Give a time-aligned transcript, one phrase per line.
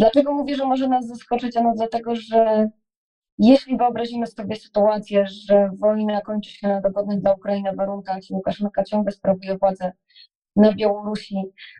[0.00, 1.56] Dlaczego mówię, że może nas zaskoczyć?
[1.56, 2.70] Ano dlatego, że
[3.38, 8.84] jeśli wyobrazimy sobie sytuację, że wojna kończy się na dogodnych dla Ukrainy warunkach i Łukaszenka
[8.84, 9.92] ciągle sprawuje władzę
[10.56, 11.36] na Białorusi,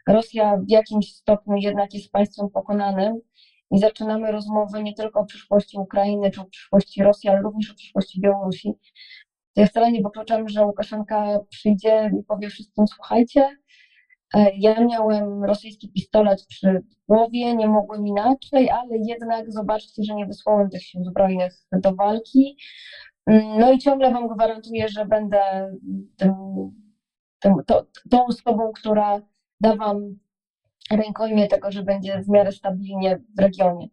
[0.08, 3.20] Rosja w jakimś stopniu jednak jest państwem pokonanym
[3.70, 7.74] i zaczynamy rozmowę nie tylko o przyszłości Ukrainy czy o przyszłości Rosji, ale również o
[7.74, 8.72] przyszłości Białorusi,
[9.54, 13.56] to ja wcale nie wykluczam, że Łukaszenka przyjdzie i powie wszystkim, słuchajcie,
[14.58, 20.70] ja miałem rosyjski pistolet przy głowie, nie mogłem inaczej, ale jednak zobaczcie, że nie wysłałem
[20.70, 22.56] tych sił zbrojnych do walki.
[23.26, 25.40] Mm, no i ciągle Wam gwarantuję, że będę
[26.16, 26.34] tym,
[27.40, 29.20] tym, to, tą osobą, która
[29.60, 30.18] da Wam
[30.90, 33.88] rękojmię tego, że będzie w miarę stabilnie w regionie.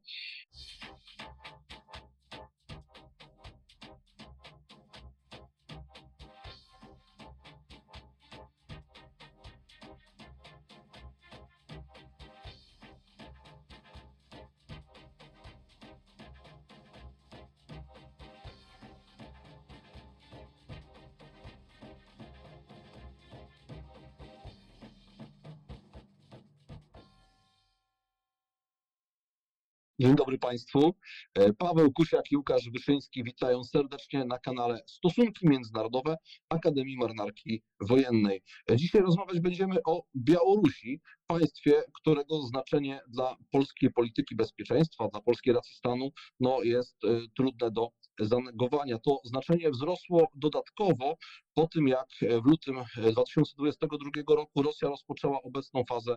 [30.00, 30.94] Dzień dobry Państwu.
[31.34, 36.18] E, Paweł Kusiak i Łukasz Wyszyński witają serdecznie na kanale Stosunki Międzynarodowe
[36.50, 38.42] Akademii Marynarki Wojennej.
[38.72, 45.54] E, Dzisiaj rozmawiać będziemy o Białorusi, państwie, którego znaczenie dla polskiej polityki bezpieczeństwa, dla polskiej
[45.54, 49.00] racji stanu no, jest e, trudne do zanegowania.
[49.00, 51.18] To znaczenie wzrosło dodatkowo
[51.54, 52.76] po tym, jak w lutym
[53.12, 56.16] 2022 roku Rosja rozpoczęła obecną fazę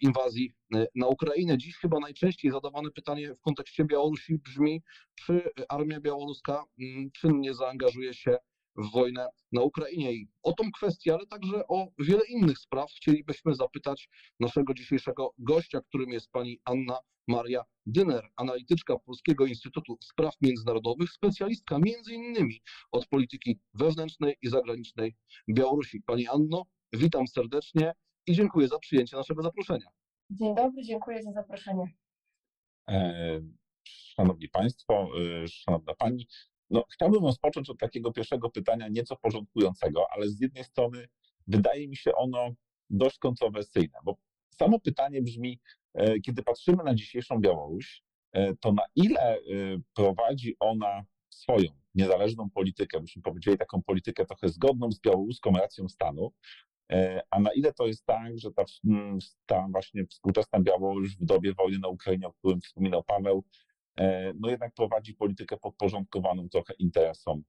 [0.00, 0.52] inwazji
[0.94, 1.58] na Ukrainę.
[1.58, 4.82] Dziś chyba najczęściej zadawane pytanie w kontekście Białorusi brzmi,
[5.14, 8.36] czy armia białoruska mm, czynnie zaangażuje się
[8.76, 10.12] w wojnę na Ukrainie.
[10.12, 14.08] I o tą kwestię, ale także o wiele innych spraw chcielibyśmy zapytać
[14.40, 21.78] naszego dzisiejszego gościa, którym jest pani Anna Maria Dyner, analityczka Polskiego Instytutu Spraw Międzynarodowych, specjalistka
[21.78, 22.60] między innymi
[22.92, 25.16] od polityki wewnętrznej i zagranicznej
[25.48, 26.02] Białorusi.
[26.06, 27.92] Pani Anno, witam serdecznie
[28.26, 29.86] i dziękuję za przyjęcie naszego zaproszenia.
[30.30, 31.84] Dzień dobry, dziękuję za zaproszenie.
[32.88, 33.40] E,
[33.88, 35.08] Szanowni Państwo,
[35.42, 36.26] e, Szanowna Pani,
[36.70, 41.08] no, chciałbym rozpocząć od takiego pierwszego pytania, nieco porządkującego, ale z jednej strony
[41.46, 42.50] wydaje mi się ono
[42.90, 44.16] dość kontrowersyjne, bo
[44.58, 45.60] samo pytanie brzmi,
[45.94, 48.02] e, kiedy patrzymy na dzisiejszą Białoruś,
[48.60, 49.38] to na ile
[49.94, 56.32] prowadzi ona swoją niezależną politykę, byśmy powiedzieli taką politykę trochę zgodną z białoruską racją stanu,
[57.30, 58.64] a na ile to jest tak, że ta,
[59.46, 63.44] ta właśnie współczesna Białoruś w dobie wojny na Ukrainie, o którym wspominał Paweł,
[64.40, 67.42] no jednak prowadzi politykę podporządkowaną trochę interesom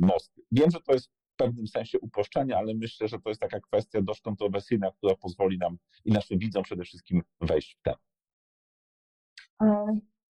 [0.00, 0.42] Moskwy.
[0.52, 4.20] Wiem, że to jest pewnym sensie uproszczenie, ale myślę, że to jest taka kwestia dość
[4.20, 8.00] kontrowersyjna, która pozwoli nam i naszym widzom przede wszystkim wejść w temat.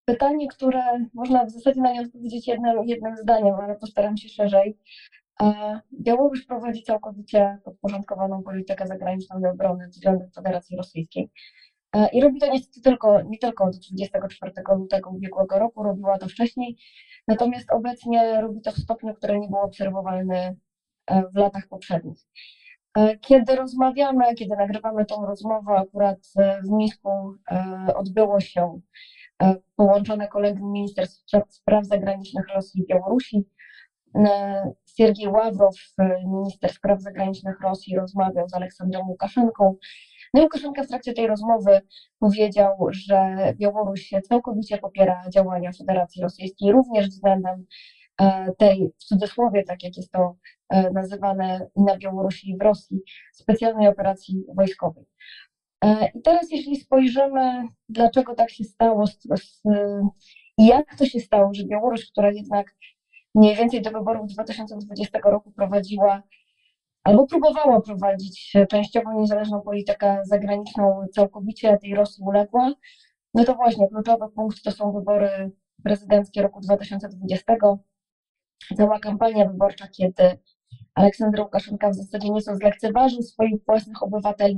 [0.05, 0.81] Pytanie, które
[1.13, 4.77] można w zasadzie na nie odpowiedzieć jednym, jednym zdaniem, ale postaram się szerzej.
[6.01, 11.29] Białoruś prowadzi całkowicie podporządkowaną politykę zagraniczną i obrony względem Federacji Rosyjskiej.
[12.13, 16.77] I robi to niestety tylko, nie tylko od 24 lutego ubiegłego roku, robiła to wcześniej,
[17.27, 20.57] natomiast obecnie robi to w stopniu, który nie był obserwowalny
[21.33, 22.19] w latach poprzednich.
[23.21, 26.17] Kiedy rozmawiamy, kiedy nagrywamy tą rozmowę, akurat
[26.65, 27.09] w Mińsku
[27.95, 28.79] odbyło się
[29.75, 33.45] połączone kolegium Ministerstw Spraw Zagranicznych Rosji i Białorusi.
[34.97, 35.75] Siergiej Ławrow,
[36.25, 39.75] minister spraw zagranicznych Rosji, rozmawiał z Aleksandrem Łukaszenką.
[40.33, 41.81] No i Łukaszenka w trakcie tej rozmowy
[42.19, 47.65] powiedział, że Białoruś całkowicie popiera działania Federacji Rosyjskiej, również względem
[48.57, 50.35] tej, w cudzysłowie, tak jak jest to
[50.93, 53.01] nazywane na Białorusi i w Rosji,
[53.33, 55.05] specjalnej operacji wojskowej.
[56.15, 59.05] I teraz, jeśli spojrzymy, dlaczego tak się stało
[60.57, 62.75] i jak to się stało, że Białoruś, która jednak
[63.35, 66.23] mniej więcej do wyborów 2020 roku prowadziła
[67.03, 72.73] albo próbowała prowadzić częściowo niezależną politykę zagraniczną, całkowicie tej Rosji uległa,
[73.33, 75.51] no to właśnie kluczowy punkt to są wybory
[75.83, 77.55] prezydenckie roku 2020.
[78.77, 80.39] Cała kampania wyborcza, kiedy
[80.95, 84.57] Aleksander Łukaszenka w zasadzie nieco zlekceważył swoich własnych obywateli,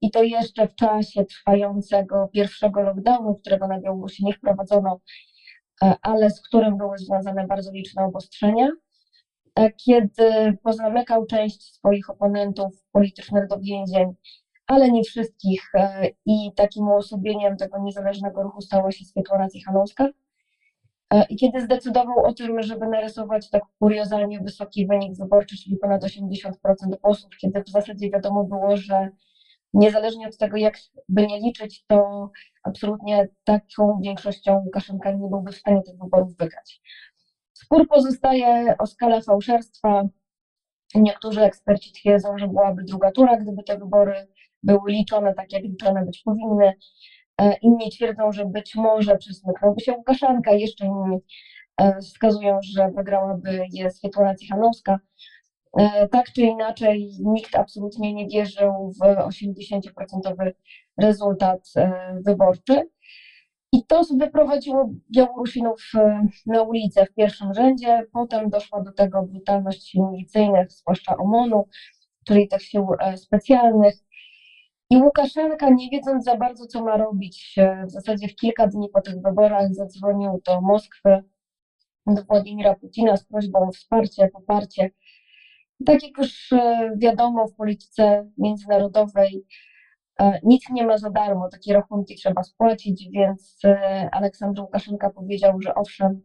[0.00, 5.00] i to jeszcze w czasie trwającego pierwszego lockdownu, którego na Białorusi nie wprowadzono,
[6.02, 8.68] ale z którym były związane bardzo liczne obostrzenia.
[9.84, 14.14] Kiedy pozamykał część swoich oponentów politycznych do więzień,
[14.66, 15.72] ale nie wszystkich,
[16.26, 20.08] i takim uosobieniem tego niezależnego ruchu stała się Swietłana Cichanowska.
[21.28, 26.50] I kiedy zdecydował o tym, żeby narysować tak kuriozalnie wysoki wynik wyborczy, czyli ponad 80%
[27.02, 29.08] głosów, kiedy w zasadzie wiadomo było, że
[29.74, 30.78] niezależnie od tego, jak
[31.08, 32.30] by nie liczyć, to
[32.62, 36.80] absolutnie taką większością Łukaszenka nie byłby w stanie tych wyborów wygrać.
[37.52, 40.02] Spór pozostaje o skalę fałszerstwa.
[40.94, 44.26] Niektórzy eksperci twierdzą, że byłaby druga tura, gdyby te wybory
[44.62, 46.72] były liczone tak, jak liczone być powinny.
[47.40, 51.18] E, Inni twierdzą, że być może przesmyknąłby się Łukaszenka, jeszcze inni
[51.76, 54.98] e, wskazują, że wygrałaby je Swiatłana Cichanowska.
[55.78, 60.52] E, Tak czy inaczej, nikt absolutnie nie wierzył w 80%
[60.98, 61.72] rezultat
[62.26, 62.88] wyborczy.
[63.72, 65.92] I to wyprowadziło Białorusinów
[66.46, 68.02] na ulicę w pierwszym rzędzie.
[68.12, 71.68] Potem doszła do tego brutalność milicyjnych, zwłaszcza OMON-u,
[72.26, 73.94] czyli tych sił specjalnych.
[74.90, 77.56] I Łukaszenka, nie wiedząc za bardzo, co ma robić,
[77.86, 81.22] w zasadzie w kilka dni po tych wyborach zadzwonił do Moskwy,
[82.06, 84.90] do Władimira Putina z prośbą o wsparcie, poparcie.
[85.86, 89.44] Tak jak już e, wiadomo, w polityce międzynarodowej
[90.20, 95.62] e, nic nie ma za darmo, takie rachunki trzeba spłacić, więc e, Aleksander Łukaszenka powiedział,
[95.62, 96.22] że owszem,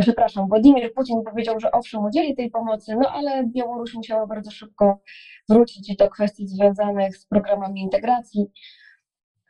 [0.00, 5.00] przepraszam, Władimir Putin powiedział, że owszem, udzieli tej pomocy, no ale Białoruś musiała bardzo szybko
[5.48, 8.46] wrócić do kwestii związanych z programami integracji,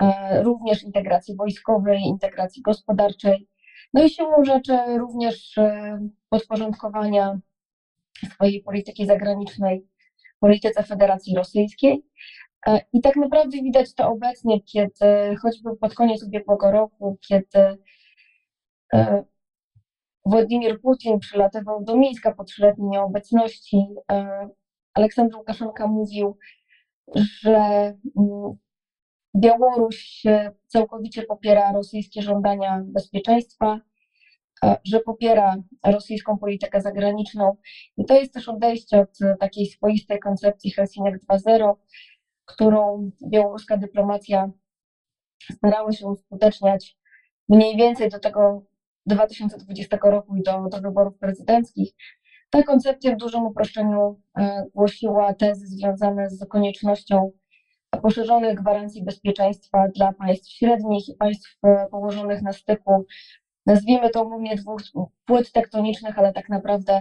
[0.03, 3.49] e, również integracji wojskowej, integracji gospodarczej,
[3.95, 5.99] no i siłą rzeczy również e,
[6.29, 7.39] podporządkowania
[8.33, 9.87] swojej polityki zagranicznej
[10.41, 12.07] polityce Federacji Rosyjskiej.
[12.67, 17.79] E, I tak naprawdę widać to obecnie, kiedy choćby pod koniec ubiegłego roku, kiedy
[18.95, 19.25] e,
[20.27, 24.49] Władimir Putin przylatywał do Mińska po trzyletniej nieobecności, e,
[24.95, 26.39] Aleksander Łukaszenka mówił,
[27.15, 27.57] że
[28.19, 28.57] mm,
[29.37, 30.23] Białoruś
[30.67, 33.81] całkowicie popiera rosyjskie żądania bezpieczeństwa,
[34.65, 35.57] e, że popiera
[35.87, 37.57] rosyjską politykę zagraniczną.
[37.97, 41.75] I to jest też odejście od takiej swoistej koncepcji Helsinek 2.0,
[42.45, 44.51] którą białoruska dyplomacja
[45.53, 46.97] starała się uskuteczniać
[47.49, 48.63] mniej więcej do tego
[49.07, 51.93] 2020 roku i do, do wyborów prezydenckich.
[52.51, 57.33] Ta koncepcja w dużym uproszczeniu e, głosiła tezy związane z koniecznością
[58.03, 63.07] poszerzonych gwarancji bezpieczeństwa dla państw średnich i państw e, położonych na styku,
[63.67, 64.83] nazwijmy to umownie dwóch
[65.25, 67.01] płyt tektonicznych, ale tak naprawdę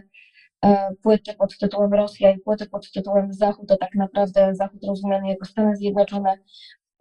[0.65, 5.29] e, płyty pod tytułem Rosja i płyty pod tytułem Zachód, to tak naprawdę Zachód rozumiany
[5.29, 6.37] jako Stany Zjednoczone.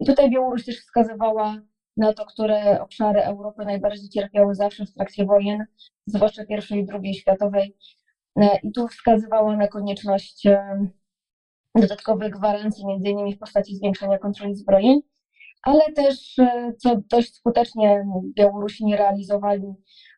[0.00, 1.56] I tutaj Białoruś też wskazywała
[1.96, 5.64] na to, które obszary Europy najbardziej cierpiały zawsze w trakcie wojen,
[6.06, 7.76] zwłaszcza I i II światowej.
[8.36, 10.88] E, I tu wskazywała na konieczność e,
[11.74, 15.00] dodatkowych gwarancji, między innymi w postaci zwiększenia kontroli zbrojeń,
[15.62, 18.04] ale też, e, co dość skutecznie
[18.36, 19.74] Białorusini realizowali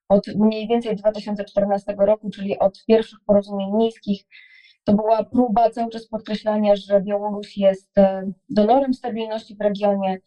[0.08, 4.22] od mniej więcej 2014 roku, czyli od pierwszych porozumień miejskich,
[4.84, 7.94] to była próba cały czas podkreślania, że Białoruś jest
[8.48, 10.18] donorem stabilności w regionie,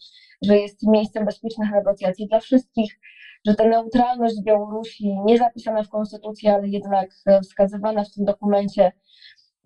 [0.41, 2.99] że jest miejscem bezpiecznych negocjacji dla wszystkich,
[3.47, 8.91] że ta neutralność Białorusi, nie zapisana w konstytucji, ale jednak e, wskazywana w tym dokumencie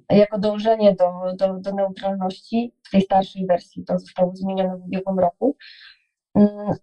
[0.10, 3.86] jako dążenie do, do, do neutralności, w tej starszej wersji.
[3.86, 5.58] To zostało zmienione w ubiegłym roku,
[6.36, 6.74] mm,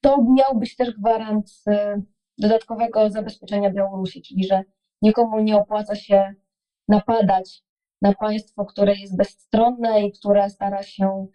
[0.00, 2.02] to miał być też gwarant e,
[2.38, 4.62] dodatkowego zabezpieczenia Białorusi, czyli że
[5.02, 6.34] nikomu nie opłaca się
[6.88, 7.62] napadać
[8.02, 11.26] na państwo, które jest bezstronne i które stara się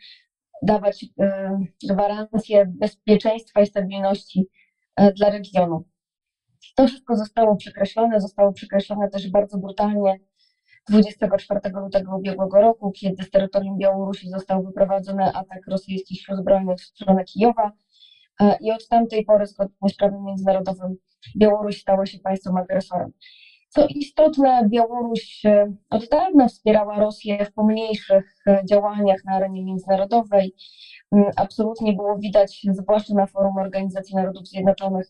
[0.62, 4.50] dawać e, gwarancję bezpieczeństwa i stabilności
[4.96, 5.86] e, dla regionu.
[6.76, 10.20] To wszystko zostało przekreślone, zostało przekreślone też bardzo brutalnie
[10.90, 16.86] 24 lutego ubiegłego roku, kiedy z terytorium Białorusi został wyprowadzony atak rosyjskich sił zbrojnych w
[16.86, 17.72] stronę Kijowa.
[18.42, 20.96] E, I od tamtej pory, zgodnie z prawem międzynarodowym,
[21.38, 23.12] Białoruś stała się państwem agresorem.
[23.76, 30.56] Co istotne, Białoruś e, od dawna wspierała Rosję w pomniejszych e, działaniach na arenie międzynarodowej.
[31.12, 35.08] Mm, Absolutnie było widać, zwłaszcza na forum Organizacji Narodów Zjednoczonych,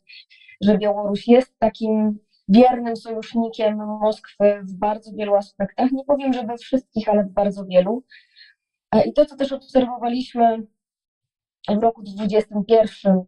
[0.62, 2.20] że Białoruś jest takim
[2.50, 5.92] wiernym sojusznikiem Moskwy w bardzo wielu aspektach.
[5.92, 8.04] Nie powiem, że we wszystkich, ale w bardzo wielu.
[8.92, 10.68] E, I to, co też obserwowaliśmy
[11.70, 13.26] w roku 2021,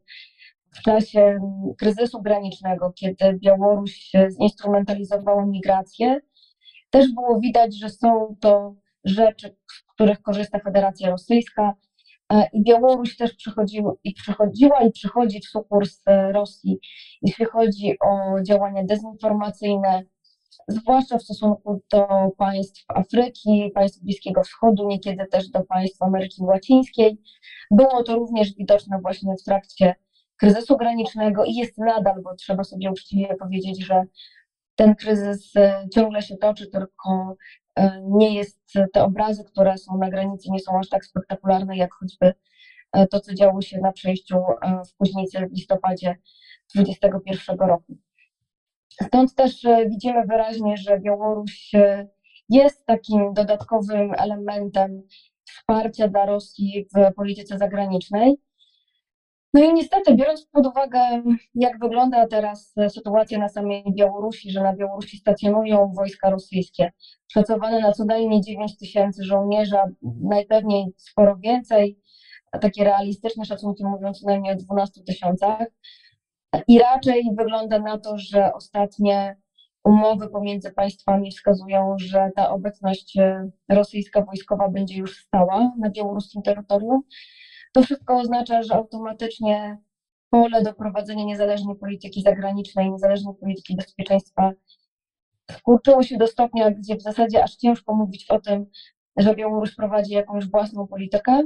[0.72, 1.40] w czasie
[1.78, 6.20] kryzysu granicznego, kiedy Białoruś zinstrumentalizowała migrację,
[6.90, 11.74] też było widać, że są to rzeczy, z których korzysta Federacja Rosyjska.
[12.34, 16.80] E, I Białoruś też przychodziła i przychodziła i przychodzi w sukurs Rosji,
[17.22, 20.04] jeśli chodzi o działania dezinformacyjne,
[20.68, 22.08] zwłaszcza w stosunku do
[22.38, 27.22] państw Afryki, państw Bliskiego Wschodu, niekiedy też do państw Ameryki Łacińskiej.
[27.72, 29.96] Było to również widoczne właśnie w trakcie
[30.38, 34.04] kryzysu granicznego i jest nadal, bo trzeba sobie uczciwie powiedzieć, że
[34.76, 37.36] ten kryzys e, ciągle się toczy, tylko
[37.76, 38.60] e, nie jest
[38.94, 42.34] te obrazy, które są na granicy, nie są aż tak spektakularne, jak choćby
[42.92, 46.16] e, to, co działo się na przejściu e, w Kuźnicy w listopadzie
[46.76, 47.98] 2021 roku.
[49.04, 52.08] Stąd też e, widzimy wyraźnie, że Białoruś e,
[52.50, 55.02] jest takim dodatkowym elementem
[55.46, 58.38] wsparcia dla Rosji w polityce zagranicznej.
[59.58, 61.00] No i niestety, biorąc pod uwagę,
[61.56, 66.92] jak wygląda teraz e, sytuacja na samej Białorusi, że na Białorusi stacjonują wojska rosyjskie,
[67.28, 69.86] szacowane na co najmniej 9 tysięcy żołnierzy, a
[70.22, 72.00] najpewniej sporo więcej,
[72.62, 75.68] takie realistyczne szacunki mówią co najmniej o 12 tysiącach.
[76.68, 79.38] I raczej wygląda na to, że ostatnie
[79.84, 86.42] umowy pomiędzy państwami wskazują, że ta obecność e, rosyjska wojskowa będzie już stała na białoruskim
[86.42, 87.02] terytorium.
[87.78, 89.78] To wszystko oznacza, że automatycznie
[90.30, 94.52] pole do prowadzenia niezależnej polityki zagranicznej, niezależnej polityki bezpieczeństwa
[95.52, 98.66] skurczyło się do stopnia, gdzie w zasadzie aż ciężko mówić o tym,
[99.18, 101.42] że Białoruś prowadzi jakąś własną politykę.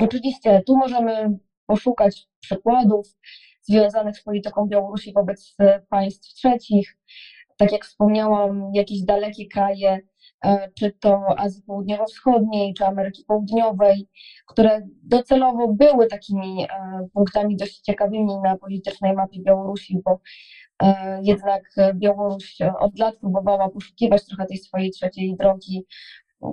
[0.00, 3.06] Oczywiście tu możemy poszukać przykładów
[3.62, 5.56] związanych z polityką Białorusi wobec
[5.88, 6.98] państw trzecich.
[7.56, 10.00] Tak jak wspomniałam, jakieś dalekie kraje,
[10.78, 14.08] czy to Azji Południowo-Wschodniej, czy Ameryki Południowej,
[14.46, 20.20] które docelowo były takimi e, punktami dość ciekawymi na politycznej mapie Białorusi, bo
[20.82, 21.62] e, jednak
[21.94, 25.86] Białoruś od lat próbowała poszukiwać trochę tej swojej trzeciej drogi.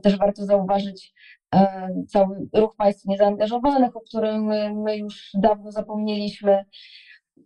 [0.03, 1.13] Też warto zauważyć
[1.55, 4.43] e, cały ruch państw niezaangażowanych, o którym
[4.83, 6.65] my, już dawno zapomnieliśmy,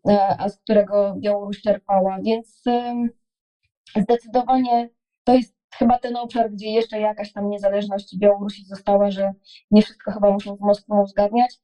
[0.10, 2.18] e, a z którego Białoruś czerpała.
[2.24, 2.64] Więc
[3.96, 4.90] zdecydowanie
[5.24, 9.32] to jest chyba ten obszar, gdzie jeszcze jakaś tam niezależność Białorusi została, że
[9.72, 11.56] nie wszystko chyba muszą z Moskwą uzgadniać,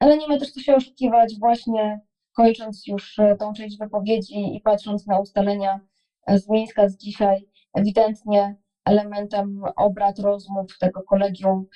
[0.00, 2.00] ale nie ma też co się oszukiwać, właśnie
[2.36, 5.80] kończąc już e, tą część wypowiedzi i patrząc na ustalenia
[6.26, 11.66] e, z Mińska z dzisiaj, ewidentnie elementem obrad, rozmów tego kolegium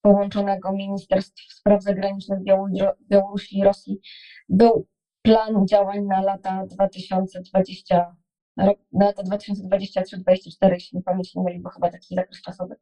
[0.00, 4.00] połączonego Ministerstw Spraw Zagranicznych Białoru- Białorusi i Rosji
[4.48, 4.86] był
[5.22, 8.14] plan działań na lata 2020 rok,
[8.56, 12.74] na lata 2023-2024, jeśli mi pamięć nie myli, bo chyba taki zakres czasowy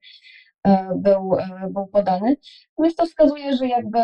[0.64, 2.36] e, był, e, był podany.
[2.78, 3.98] Więc to wskazuje, że jakby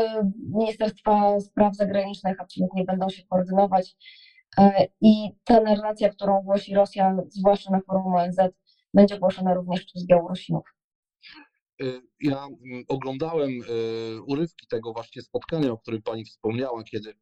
[0.54, 3.96] Ministerstwa Spraw Zagranicznych absolutnie będą się koordynować
[4.58, 8.38] e, i ta narracja, którą głosi Rosja, zwłaszcza na forum ONZ,
[8.94, 10.77] będzie głoszona również przez Białorusinów.
[11.82, 17.14] Y, Ja mm, oglądałem y, urywki tego właśnie spotkania, o którym pani wspomniała, kiedy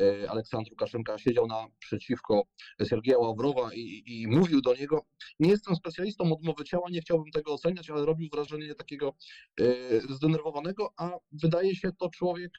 [0.00, 2.42] y, Aleksandr Łukaszenka siedział naprzeciwko
[2.84, 5.04] Sergieja Ławrowa i, i mówił do niego.
[5.38, 9.14] Nie jestem specjalistą od mowy ciała, nie chciałbym tego oceniać, ale robił wrażenie takiego
[10.10, 12.50] zdenerwowanego, a wydaje się to człowiek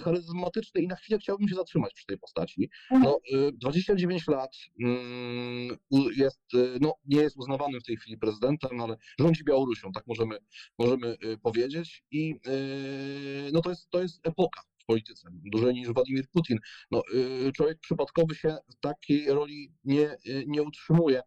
[0.00, 2.70] charyzmatyczny i na chwilę chciałbym się zatrzymać przy tej postaci.
[2.90, 5.76] No, y, 29 lat mm,
[6.16, 10.38] jest, y, no, nie jest uznawanym w tej chwili prezydentem, ale rządzi Białorusią, tak możemy,
[10.78, 12.04] możemy y, powiedzieć.
[12.10, 16.58] I y, no, to, jest, to jest epoka polityce, dłużej niż Władimir Putin.
[16.90, 17.02] No,
[17.48, 21.22] y, człowiek przypadkowy się w takiej roli nie, y, nie utrzymuje.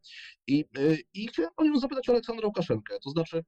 [0.47, 3.43] I, y, I chciałem panią zapytać o Aleksandra Łukaszenkę, to znaczy,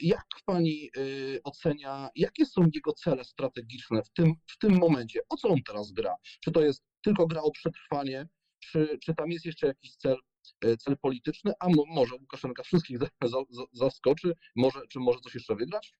[0.00, 0.90] jak pani
[1.44, 5.20] ocenia, jakie są jego cele strategiczne w tym, w tym momencie?
[5.28, 6.14] O co on teraz gra?
[6.44, 8.28] Czy to jest tylko gra o przetrwanie,
[8.60, 10.16] czy, czy tam jest jeszcze jakiś cel,
[10.78, 15.34] cel polityczny, a mo, może Łukaszenka wszystkich za, za, za- zaskoczy, może, czy może coś
[15.34, 15.94] jeszcze wygrać?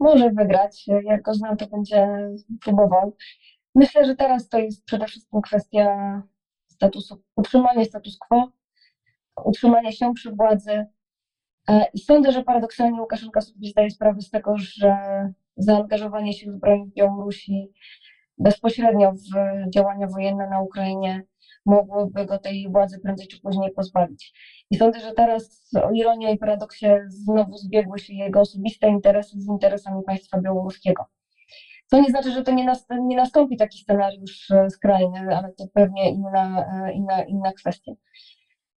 [0.00, 2.08] Może wygrać, jak go znam, to będzie
[2.60, 3.16] próbował.
[3.74, 6.22] Myślę, że teraz to jest przede wszystkim kwestia
[6.68, 8.52] statusu, utrzymania status quo,
[9.44, 10.86] utrzymania się przy władzy.
[11.68, 14.96] E, I sądzę, że paradoksalnie Łukaszenka sobie zdaje sprawę z tego, że
[15.56, 17.72] zaangażowanie sił zbrojnych Białorusi
[18.38, 21.22] bezpośrednio w działania wojenne na Ukrainie
[21.70, 24.32] mogłoby go tej władzy prędzej czy później pozbawić.
[24.70, 29.48] I sądzę, że teraz o ironia i paradoksie znowu zbiegły się jego osobiste interesy z
[29.48, 31.04] interesami państwa białoruskiego.
[31.90, 35.64] To nie znaczy, że to nie, nas, nie nastąpi taki scenariusz e, skrajny, ale to
[35.74, 37.92] pewnie inna, e, inna, inna kwestia.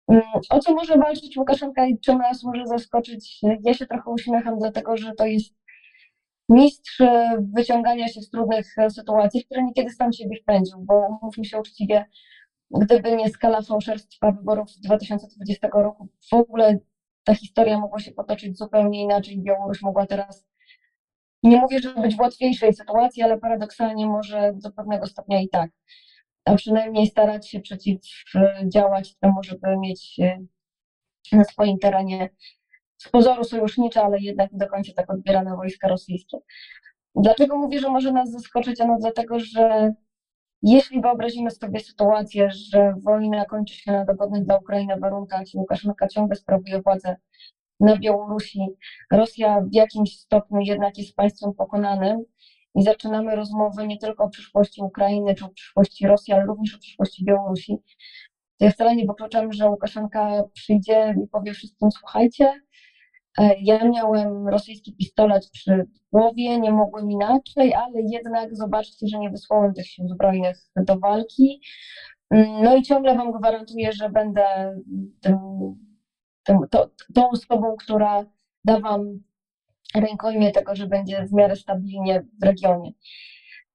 [0.09, 3.41] Mm, O co może walczyć Łukaszenka i czym nas może zaskoczyć?
[3.65, 5.55] Ja się trochę uśmiecham, dlatego że to jest
[6.49, 11.45] mistrz e, wyciągania się z trudnych sytuacji, w które niekiedy sam siebie wpędził, bo mówmy
[11.45, 12.05] się uczciwie,
[12.81, 16.79] gdyby nie skala fałszerstwa wyborów z 2020 roku, w ogóle
[17.25, 19.43] ta historia mogła się potoczyć zupełnie inaczej.
[19.43, 20.47] Białoruś mogła teraz,
[21.43, 25.71] nie mówię, że być w łatwiejszej sytuacji, ale paradoksalnie może do pewnego stopnia i tak.
[26.45, 30.39] A przynajmniej starać się przeciwdziałać temu, żeby mieć e,
[31.33, 32.29] na swoim terenie
[32.97, 36.39] z pozoru sojusznicze, ale jednak do końca tak odbierane wojska rosyjskie.
[37.15, 38.81] Dlaczego mówię, że może nas zaskoczyć?
[38.81, 39.93] Ano dlatego, że
[40.63, 46.09] Jeśli wyobrazimy sobie sytuację, że wojna kończy się na dogodnych dla Ukrainy warunkach i Łukaszenka
[46.09, 47.17] ciągle sprawuje władzę
[47.81, 48.61] na Białorusi,
[49.13, 52.25] Rosja w jakimś stopniu jednak jest państwem pokonanym
[52.75, 56.79] i zaczynamy rozmowę nie tylko o przyszłości Ukrainy czy o przyszłości Rosji, ale również o
[56.79, 57.77] przyszłości Białorusi,
[58.59, 62.53] to ja wcale nie wykluczam, że Łukaszenka przyjdzie i powie wszystkim, słuchajcie,
[63.61, 69.75] ja miałem rosyjski pistolet przy głowie, nie mogłem inaczej, ale jednak zobaczcie, że nie wysłałem
[69.75, 71.61] tych sił zbrojnych do walki.
[72.31, 74.45] Mm, No i ciągle Wam gwarantuję, że będę
[75.21, 75.39] tym,
[76.43, 78.25] tym, to, tą osobą, która
[78.65, 79.23] da Wam
[79.95, 82.93] rękojmię tego, że będzie w miarę stabilnie w regionie.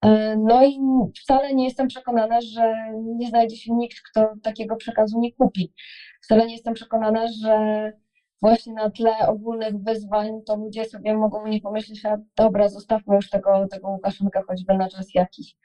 [0.02, 0.80] E, No i
[1.22, 2.74] wcale nie jestem przekonana, że
[3.04, 5.74] nie znajdzie się nikt, kto takiego przekazu nie kupi.
[6.22, 7.94] Wcale nie jestem przekonana, że
[8.42, 13.30] właśnie na tle ogólnych wyzwań to ludzie sobie mogą nie pomyśleć, a dobra, zostawmy już
[13.30, 15.56] tego, tego Łukaszenka choćby na czas jakiś.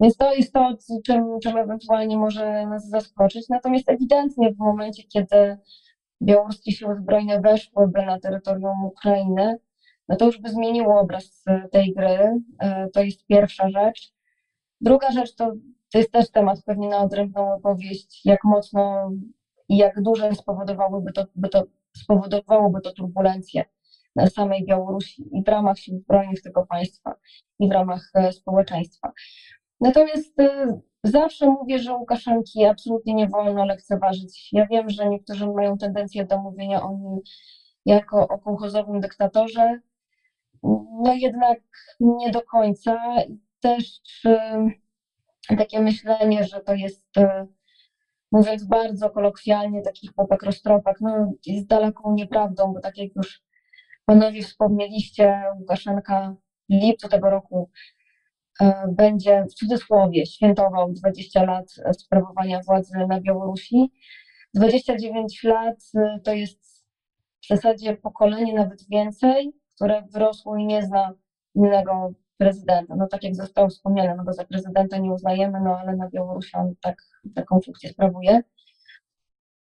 [0.00, 0.74] Więc to jest to,
[1.06, 3.48] czym, czym ewentualnie może nas zaskoczyć.
[3.48, 5.56] Natomiast ewidentnie w momencie, kiedy
[6.22, 9.58] białoruskie siły zbrojne weszłyby na terytorium Ukrainy,
[10.08, 12.40] no to już by zmieniło obraz e, tej gry.
[12.58, 14.12] E, To jest pierwsza rzecz.
[14.80, 15.52] Druga rzecz to,
[15.92, 19.10] to jest też temat pewnie na odrębną opowieść, jak mocno
[19.68, 21.62] i jak duże spowodowałyby to, by to,
[21.96, 23.64] spowodowałoby to turbulencje
[24.16, 27.14] na samej Białorusi i w ramach sił zbrojnych tego państwa,
[27.58, 29.12] i w ramach e, społeczeństwa.
[29.80, 34.48] Natomiast e, zawsze mówię, że Łukaszenki absolutnie nie wolno lekceważyć.
[34.52, 37.20] Ja wiem, że niektórzy mają tendencję do mówienia o nim
[37.86, 39.80] jako o kołchozowym dyktatorze.
[41.04, 41.58] No jednak
[42.00, 43.14] nie do końca.
[43.60, 44.66] Też e,
[45.58, 47.06] takie myślenie, że to jest,
[48.32, 53.42] mówiąc bardzo kolokwialnie, taki chłopak roztropek, no jest daleką nieprawdą, bo tak jak już
[54.04, 56.34] panowie wspomnieliście, Łukaszenka
[56.70, 57.70] w lipcu tego roku
[58.60, 63.92] e, będzie w cudzysłowie świętował 20 lat sprawowania władzy na Białorusi.
[64.54, 66.86] 29 lat e, to jest
[67.44, 71.14] w zasadzie pokolenie, nawet więcej, które wyrosło i nie zna
[71.54, 72.12] innego
[72.42, 72.96] prezydenta.
[72.96, 76.56] No tak jak zostało wspomniane, no go za prezydenta nie uznajemy, no ale na Białorusi
[76.56, 76.96] on tak,
[77.34, 78.42] taką funkcję sprawuje.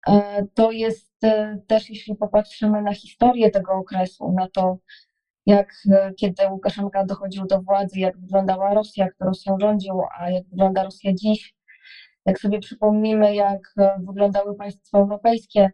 [0.08, 4.78] E, To jest e, też, jeśli popatrzymy na historię tego okresu, na to,
[5.46, 10.48] jak e, kiedy Łukaszenka dochodził do władzy, jak wyglądała Rosja, kto Rosją rządził, a jak
[10.50, 11.56] wygląda Rosja dziś,
[12.26, 15.72] jak sobie przypomnimy, jak wyglądały państwa europejskie,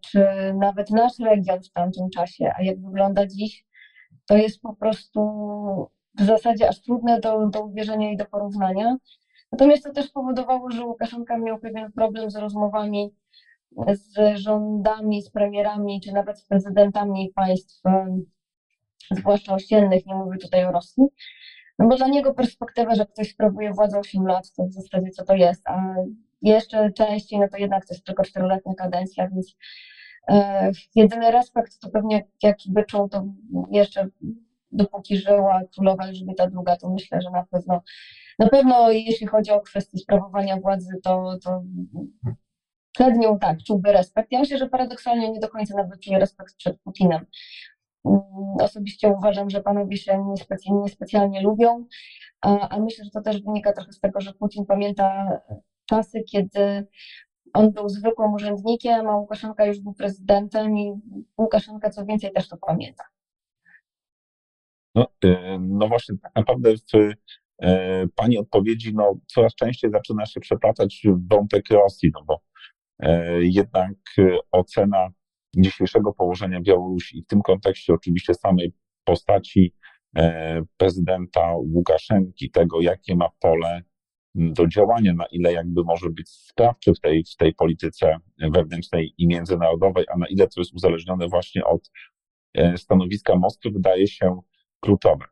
[0.00, 3.64] czy nawet nasz region w tamtym czasie, a jak wygląda dziś,
[4.30, 5.20] to jest po prostu
[6.18, 8.96] w zasadzie aż trudne do, do uwierzenia i do porównania.
[9.52, 13.10] Natomiast to też powodowało, że Łukaszenka miał pewien problem z rozmowami
[13.92, 18.24] z rządami, z premierami, czy nawet z prezydentami państw, em,
[19.10, 21.04] zwłaszcza ościennych, nie mówię tutaj o Rosji.
[21.78, 25.24] No bo dla niego perspektywa, że ktoś sprawuje władzę 8 lat, to w zasadzie co
[25.24, 25.94] to jest, a
[26.42, 29.56] jeszcze częściej, no to jednak to jest tylko 4-letnia kadencja, więc e,
[30.94, 33.24] jedyny respekt to pewnie jaki by czuł, to
[33.70, 34.08] jeszcze
[34.72, 37.82] dopóki żyła królowa Elżbieta II, to myślę, że na pewno,
[38.38, 41.62] na pewno jeśli chodzi o kwestię sprawowania władzy, to, to
[42.92, 44.32] przed nią tak, czułby respekt.
[44.32, 47.26] Ja myślę, że paradoksalnie nie do końca nawet czuje respekt przed Putinem.
[48.04, 48.20] Mm,
[48.60, 51.84] Osobiście uważam, że panowie się niespecjalnie, niespecjalnie lubią,
[52.40, 55.38] a, a myślę, że to też wynika trochę z tego, że Putin pamięta
[55.86, 56.86] czasy, kiedy
[57.52, 60.92] on był zwykłym urzędnikiem, a Łukaszenka już był prezydentem i
[61.38, 63.04] Łukaszenka co więcej też to pamięta.
[64.94, 66.80] No, e, no właśnie, tak naprawdę w
[67.62, 72.40] e, Pani odpowiedzi no, coraz częściej zaczyna się przeplatać wątek Rosji, no bo
[72.98, 73.94] e, jednak
[74.52, 75.08] ocena
[75.56, 78.72] dzisiejszego położenia Białorusi i w tym kontekście oczywiście samej
[79.04, 79.74] postaci
[80.76, 83.82] prezydenta Łukaszenki, tego jakie ma pole
[84.34, 89.26] do działania, na ile jakby może być sprawczy w tej, w tej polityce wewnętrznej i
[89.26, 91.90] międzynarodowej, a na ile to jest uzależnione właśnie od
[92.54, 94.40] e, stanowiska Moskwy, wydaje się
[94.80, 95.24] kluczowe.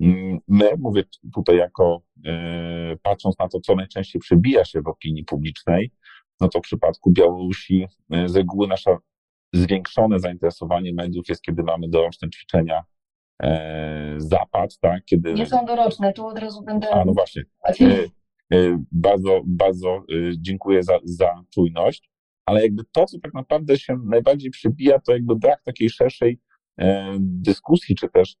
[0.00, 5.24] Mm, My, mówię tutaj jako, e, patrząc na to, co najczęściej przebija się w opinii
[5.24, 5.90] publicznej,
[6.40, 8.96] no to w przypadku Białorusi e, z reguły nasze
[9.52, 12.84] zwiększone zainteresowanie mediów jest, kiedy mamy doroczne ćwiczenia
[14.16, 15.34] Zapad, tak, kiedy...
[15.34, 16.90] Nie są doroczne, tu od razu będę.
[16.90, 17.42] A, no właśnie.
[18.52, 20.02] E, Bardzo, bardzo e,
[20.38, 22.10] dziękuję za, za czujność,
[22.46, 26.40] ale jakby to, co tak naprawdę się najbardziej przebija, to jakby brak takiej szerszej
[26.78, 28.36] e, dyskusji, czy też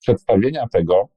[0.00, 1.08] przedstawienia tego,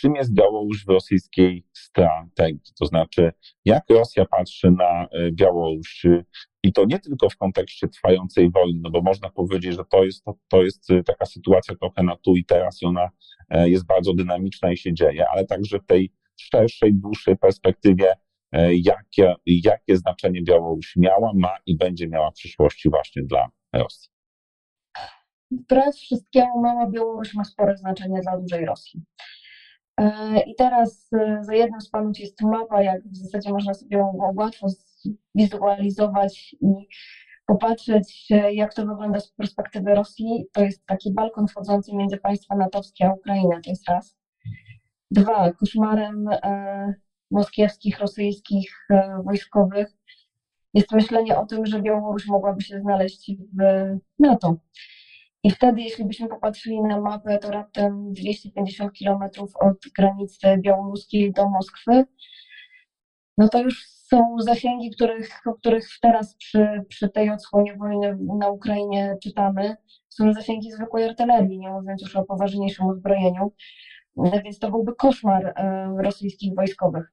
[0.00, 2.72] czym jest Białoruś w rosyjskiej strategii.
[2.78, 3.32] To znaczy,
[3.64, 6.24] jak Rosja patrzy na Białoruś e,
[6.62, 10.24] i to nie tylko w kontekście trwającej wojny, no bo można powiedzieć, że to jest,
[10.24, 13.08] to, to jest e, taka sytuacja trochę na tu i teraz i ona
[13.50, 18.14] jest bardzo dynamiczna i się dzieje, ale także w tej szerszej, dłuższej perspektywie,
[18.52, 24.10] e, jakie, jakie znaczenie Białoruś miała, ma i będzie miała w przyszłości właśnie dla Rosji.
[25.50, 29.02] Wbrew wszystkiemu mała Białoruś ma spore znaczenie dla dużej Rosji.
[30.00, 33.96] E, I teraz e, za jednym z panów jest mapa, jak w zasadzie można sobie
[33.96, 36.88] ją łatwo zwizualizować i
[37.46, 40.46] popatrzeć, jak to wygląda z perspektywy Rosji.
[40.52, 44.16] To jest taki balkon wchodzący między państwa natowskie a Ukrainę, to jest raz.
[45.14, 46.94] Dwa, koszmarem e,
[47.30, 49.88] moskiewskich, rosyjskich e, wojskowych
[50.74, 53.62] jest myślenie o tym, że Białoruś mogłaby się znaleźć w
[54.18, 54.56] NATO.
[55.42, 61.48] I wtedy, jeśli byśmy popatrzyli na mapę, to raptem 250 kilometrów od granicy białoruskiej do
[61.48, 62.04] Moskwy,
[63.38, 68.48] no to już są zasięgi, których, o których teraz przy, przy tej odsłonie wojny na
[68.48, 69.76] Ukrainie czytamy.
[70.08, 73.52] Są zasięgi zwykłej artylerii, nie mówiąc już o poważniejszym uzbrojeniu.
[74.16, 77.12] Więc to byłby koszmar e, rosyjskich wojskowych.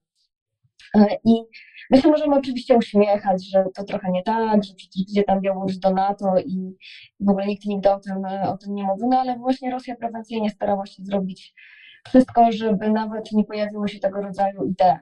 [0.95, 1.41] E, I
[1.89, 5.77] my się możemy oczywiście uśmiechać, że to trochę nie tak, że przecież gdzie tam Białoruś
[5.77, 6.77] do NATO i
[7.19, 10.49] w ogóle nikt nigdy o tym, o tym nie mówił, no ale właśnie Rosja prewencyjnie
[10.49, 11.53] starała się zrobić
[12.07, 14.99] wszystko, żeby nawet nie pojawiły się tego rodzaju idee.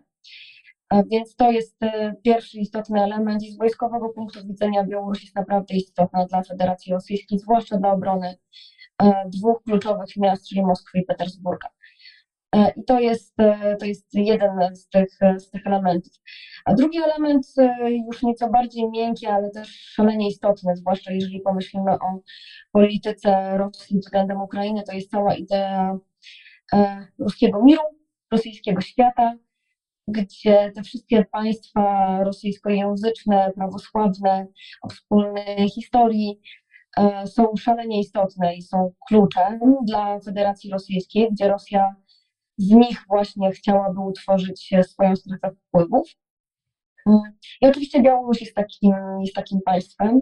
[1.12, 5.75] Więc to jest e, pierwszy istotny element i z wojskowego punktu widzenia Białoruś jest naprawdę
[5.75, 8.35] istotna dla Federacji Rosyjskiej, zwłaszcza dla obrony
[9.03, 11.67] e, dwóch kluczowych miast, czyli Moskwy i Petersburga.
[12.55, 16.13] E, I to jest, e, to jest jeden z tych, z tych elementów.
[16.65, 21.91] A drugi element, e, już nieco bardziej miękki, ale też szalenie istotny, zwłaszcza jeżeli pomyślimy
[21.91, 22.19] o
[22.71, 25.97] polityce Rosji względem Ukrainy, to jest cała idea
[27.19, 27.81] ruskiego miru,
[28.31, 29.33] rosyjskiego świata,
[30.07, 34.47] gdzie te wszystkie państwa rosyjskojęzyczne, prawosławne,
[34.81, 36.39] o wspólnej historii
[37.25, 41.95] są szalenie istotne i są kluczem dla Federacji Rosyjskiej, gdzie Rosja
[42.59, 46.09] z nich właśnie chciałaby utworzyć swoją strefę wpływów.
[47.61, 50.21] I oczywiście Białoruś jest takim, jest takim państwem.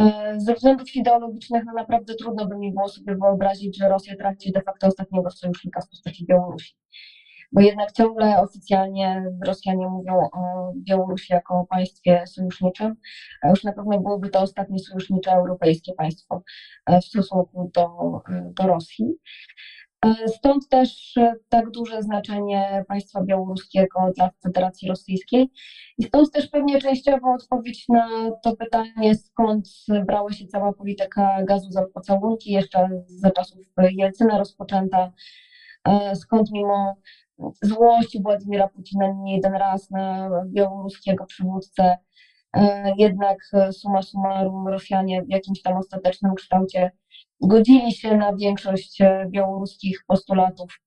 [0.00, 4.52] E, Ze względów ideologicznych no naprawdę trudno by mi było sobie wyobrazić, że Rosja traci
[4.52, 6.74] de facto ostatniego sojusznika w postaci Białorusi.
[7.52, 12.96] Bo jednak ciągle oficjalnie Rosjanie mówią o Białorusi jako o państwie sojuszniczym,
[13.42, 16.42] a już na pewno byłoby to ostatnie sojusznicze europejskie państwo
[16.86, 17.88] e, w stosunku do,
[18.28, 19.06] e, do Rosji.
[20.06, 25.50] E, Stąd też e, tak duże znaczenie państwa białoruskiego dla Federacji Rosyjskiej.
[25.98, 28.08] I stąd też pewnie częściowo odpowiedź na
[28.42, 29.68] to pytanie, skąd
[30.06, 33.58] brała się cała polityka gazu za pocałunki, jeszcze za czasów
[33.90, 35.12] Jelcyna rozpoczęta,
[35.84, 36.94] e, skąd mimo
[37.62, 41.98] złości Władimira Putina nie jeden raz na białoruskiego przywódcę,
[42.96, 43.38] jednak
[43.72, 46.90] summa summarum Rosjanie w jakimś tam ostatecznym kształcie
[47.40, 50.80] godzili się na większość e, białoruskich postulatów,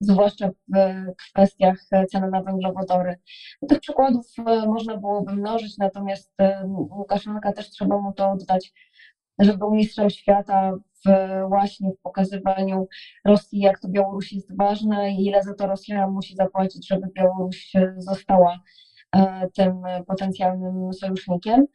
[0.00, 3.16] zwłaszcza w e, kwestiach e, ceny na węglowodory.
[3.62, 4.26] No, Tych przykładów
[4.66, 6.34] można byłoby mnożyć, natomiast
[6.66, 8.72] Łukaszenka też trzeba mu to oddać,
[9.38, 10.72] że był mistrzem świata
[11.06, 11.10] w
[11.48, 12.88] właśnie w pokazywaniu
[13.24, 17.72] Rosji, jak to Białoruś jest ważna i ile za to Rosja musi zapłacić, żeby Białoruś
[17.96, 18.60] została
[19.54, 21.66] tym potencjalnym sojusznikiem.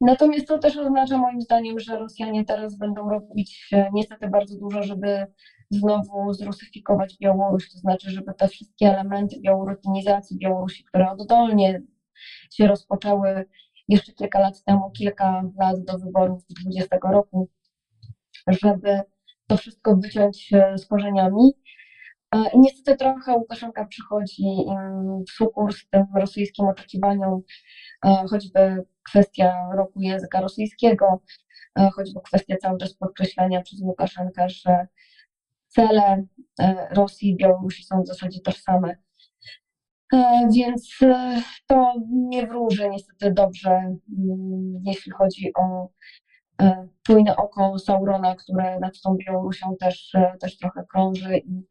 [0.00, 4.82] Natomiast to też oznacza moim zdaniem, że Rosjanie teraz będą robić e, niestety bardzo dużo,
[4.82, 5.26] żeby
[5.70, 11.80] znowu zrusyfikować Białoruś, to znaczy, żeby te wszystkie elementy białorutynizacji Białorusi, które oddolnie
[12.52, 13.44] się rozpoczęły
[13.88, 17.48] jeszcze kilka lat temu, kilka lat do wyborów 20 roku,
[18.48, 19.00] żeby
[19.46, 21.50] to wszystko wyciąć e, z korzeniami.
[22.34, 24.44] E, I niestety trochę Łukaszenka przychodzi
[25.28, 27.40] w sukurs tym rosyjskim oczekiwaniom,
[28.30, 31.22] choćby kwestia roku języka rosyjskiego,
[31.78, 34.86] e, choćby kwestia cały czas podkreślania przez Łukaszenkę, że
[35.68, 36.26] cele
[36.60, 38.96] e, Rosji i Białorusi są w zasadzie tożsame.
[40.12, 40.98] E, Więc
[41.66, 45.88] to nie wróży niestety dobrze, mm, jeśli chodzi o
[46.62, 51.66] e, czujne oko Saurona, które nad tą Białorusią też, też trochę krąży i,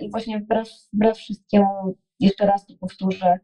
[0.00, 3.38] i właśnie wbrew, wbrew wszystkiemu, jeszcze raz to powtórzę,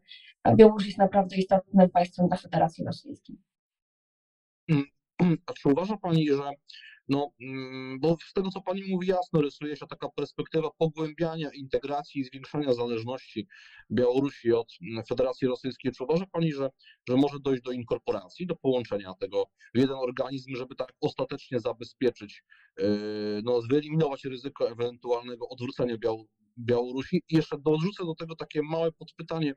[0.56, 3.36] Białoruś jest naprawdę istotnym państwem dla Federacji Rosyjskiej.
[5.46, 6.50] A czy uważa Pani, że
[7.08, 12.20] no, mm, bo z tego, co Pani mówi, jasno rysuje się taka perspektywa pogłębiania integracji
[12.20, 13.46] i zwiększania zależności
[13.90, 15.92] Białorusi od mm, Federacji Rosyjskiej.
[15.92, 16.70] Czy uważa Pani, że,
[17.08, 22.44] że może dojść do inkorporacji, do połączenia tego w jeden organizm, żeby tak ostatecznie zabezpieczyć,
[22.78, 22.86] yy,
[23.44, 26.26] no, wyeliminować ryzyko ewentualnego odwrócenia Biał
[26.58, 27.22] Białorusi.
[27.28, 29.54] I jeszcze dorzucę do tego takie małe podpytanie,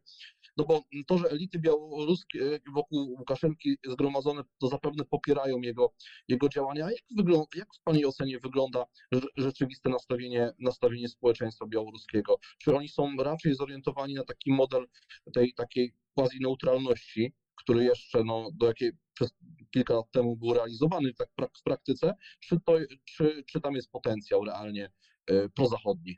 [0.58, 5.94] no bo to, że elity białoruskie wokół Łukaszenki zgromadzone, to zapewne popierają jego,
[6.28, 6.90] jego działania.
[6.92, 12.40] Jak, jak w Pani ocenie wygląda rze- rzeczywiste nastawienie, nastawienie społeczeństwa białoruskiego?
[12.58, 14.88] Czy oni są raczej zorientowani na taki model
[15.34, 19.34] tej takiej quasi neutralności, który jeszcze no, do jakiej przez
[19.72, 21.30] kilka lat temu był realizowany tak
[21.60, 24.92] w praktyce, czy, to, czy, czy tam jest potencjał realnie
[25.28, 26.18] e, prozachodni?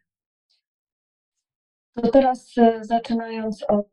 [2.01, 3.88] To teraz e, zaczynając od,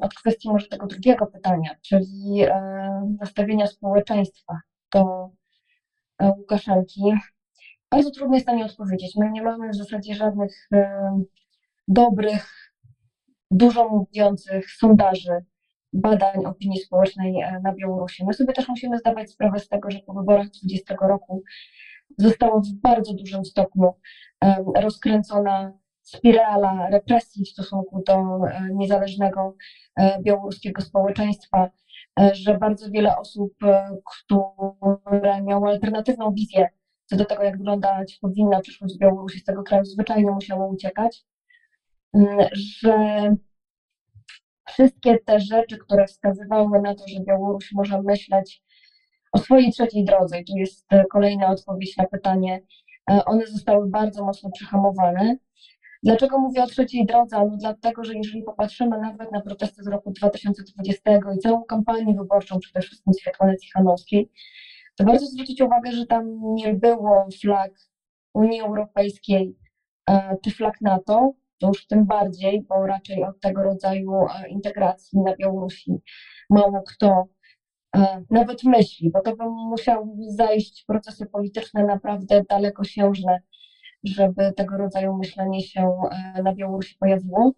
[0.00, 4.60] od kwestii może tego drugiego pytania, czyli e, nastawienia społeczeństwa
[4.92, 5.30] do
[6.18, 7.00] e, Łukaszenki.
[7.90, 9.16] Bardzo trudno jest na nie odpowiedzieć.
[9.16, 10.68] My nie mamy w zasadzie żadnych
[11.88, 12.72] dobrych,
[13.50, 15.44] dużo mówiących sondaży,
[15.92, 18.24] badań opinii społecznej e, na Białorusi.
[18.24, 21.42] My sobie też musimy zdawać sprawę z tego, że po wyborach 20 roku
[22.18, 23.92] została w bardzo dużym stopniu
[24.76, 25.72] rozkręcona
[26.02, 29.56] spirala represji w stosunku do e, niezależnego
[29.96, 31.70] e, białoruskiego społeczeństwa,
[32.20, 33.52] e, że bardzo wiele osób,
[34.04, 36.68] które miały alternatywną wizję
[37.06, 41.24] co do tego, jak wyglądać powinna przyszłość Białorusi z tego kraju, zwyczajnie musiało uciekać,
[42.14, 42.96] Mm, że
[44.68, 48.62] wszystkie te rzeczy, które wskazywały na to, że Białoruś może myśleć
[49.32, 52.62] o swojej trzeciej drodze, i tu jest kolejna odpowiedź na pytanie,
[53.06, 55.36] one zostały bardzo mocno przehamowane.
[56.02, 57.36] Dlaczego mówię o trzeciej drodze?
[57.36, 62.58] No dlatego, że jeżeli popatrzymy nawet na protesty z roku 2020 i całą kampanię wyborczą,
[62.58, 64.30] przede wszystkim Światłany Cichanowskiej,
[64.96, 67.72] to warto zwrócić uwagę, że tam nie było flag
[68.34, 69.56] Unii Europejskiej.
[70.10, 75.20] E, czy flag NATO, to już tym bardziej, bo raczej od tego rodzaju e, integracji
[75.20, 75.92] na Białorusi
[76.50, 77.28] mało kto
[77.96, 83.40] e, nawet myśli, bo to by musiały zajść procesy polityczne naprawdę dalekosiężne,
[84.04, 85.94] żeby tego rodzaju myślenie się
[86.36, 87.52] e, na Białorusi pojawiło.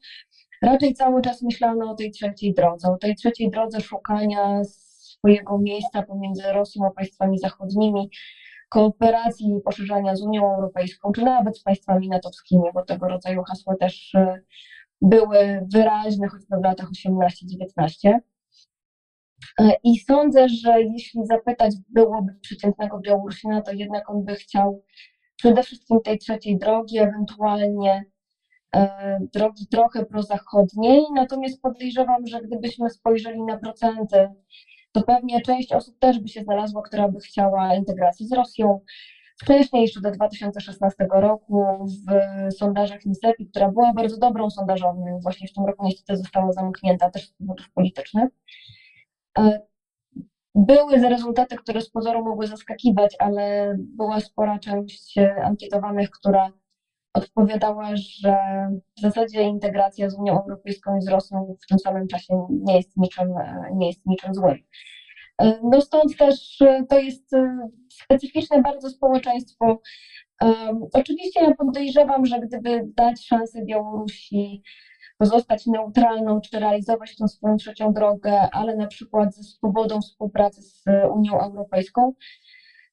[0.62, 6.02] Raczej cały czas myślano o tej trzeciej drodze, o tej trzeciej drodze szukania swojego miejsca
[6.02, 8.10] pomiędzy Rosją a państwami zachodnimi,
[8.68, 13.76] kooperacji i poszerzania z Unią Europejską, czy nawet z państwami natowskimi, bo tego rodzaju hasła
[13.76, 14.40] też e,
[15.02, 18.18] były wyraźne choćby w latach 18-19.
[19.60, 24.82] E, I sądzę, że jeśli zapytać byłoby przeciętnego Białorusina, to jednak on by chciał
[25.44, 28.04] przede wszystkim tej trzeciej drogi, ewentualnie
[28.76, 31.02] e, drogi trochę prozachodniej.
[31.14, 34.28] Natomiast podejrzewam, że gdybyśmy spojrzeli na procenty,
[34.92, 38.80] to pewnie część osób też by się znalazła, która by chciała integracji z Rosją.
[39.42, 45.52] Wcześniej, jeszcze do 2016 roku, w sondażach NISEPI, która była bardzo dobrą sondażownią, właśnie w
[45.52, 48.28] tym roku niestety została zamknięta też z powodów politycznych.
[50.54, 56.52] Były rezultaty, które z pozoru mogły zaskakiwać, ale była spora część e, ankietowanych, która
[57.14, 58.36] odpowiadała, że
[58.98, 62.96] w zasadzie integracja z Unią Europejską i z Rosją w tym samym czasie nie jest
[62.96, 64.58] niczym, e, nie jest niczym złym.
[65.42, 67.30] E, No stąd też to jest
[67.92, 69.80] specyficzne bardzo społeczeństwo.
[70.92, 74.62] Oczywiście ja podejrzewam, że gdyby dać szansę Białorusi
[75.18, 80.84] pozostać neutralną, czy realizować tą swoją trzecią drogę, ale na przykład ze swobodą współpracy z
[81.14, 82.12] Unią Europejską,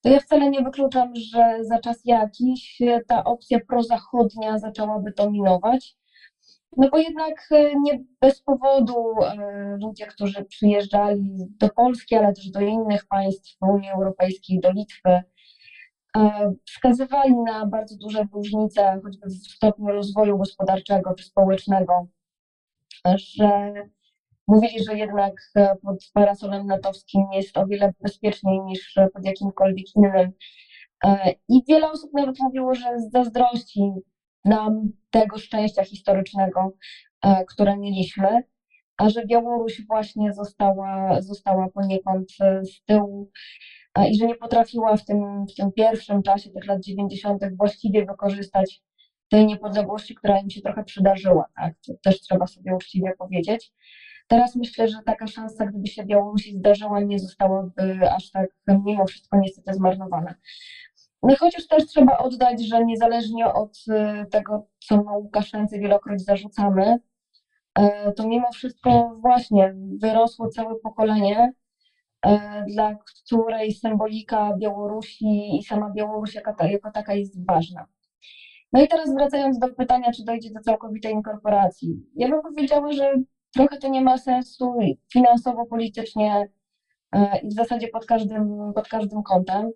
[0.02, 5.96] to ja wcale nie wykluczam, że za czas jakiś e, ta opcja prozachodnia zaczęłaby dominować.
[6.78, 12.50] No bo jednak e, nie bez powodu e, ludzie, którzy przyjeżdżali do Polski, ale też
[12.50, 15.24] do innych państw Unii Europejskiej, do Litwy, e,
[16.66, 22.08] wskazywali na bardzo duże różnice, choćby w stopniu rozwoju gospodarczego czy społecznego,
[23.16, 23.74] że
[24.48, 29.96] mówili, że jednak e, pod parasolem natowskim jest o wiele bezpieczniej niż e, pod jakimkolwiek
[29.96, 30.32] innym.
[31.04, 33.92] E, I wiele osób nawet mówiło, że zazdrości
[34.46, 36.72] nam tego szczęścia historycznego,
[37.24, 38.44] e, które mieliśmy,
[38.98, 44.98] a że Białoruś właśnie została, została poniekąd e, z tyłu e, i że nie potrafiła
[44.98, 47.42] w tym, w tym pierwszym czasie tych lat 90.
[47.58, 48.82] właściwie wykorzystać
[49.30, 51.46] tej niepodległości, która im się trochę przydarzyła.
[51.56, 51.74] Tak?
[51.88, 53.74] To też trzeba sobie uczciwie powiedzieć.
[54.28, 58.50] Teraz myślę, że taka szansa, gdyby się Białorusi zdarzyła, nie zostałaby aż tak
[58.86, 60.36] mimo wszystko niestety zmarnowana.
[61.24, 66.98] No chociaż też trzeba oddać, że niezależnie od e, tego, co na Łukaszence wielokroć zarzucamy,
[67.76, 71.54] e, to mimo wszystko właśnie wyrosło całe pokolenie,
[72.68, 77.86] dla której symbolika Białorusi i sama Białoruś jako, jako taka jest ważna.
[78.74, 82.06] No i teraz wracając do pytania, czy dojdzie do całkowitej inkorporacji.
[82.16, 83.14] Ja bym powiedziała, że
[83.54, 84.74] trochę to nie ma sensu
[85.14, 86.50] finansowo, politycznie
[87.12, 89.72] e, i w zasadzie pod każdym, pod każdym kątem.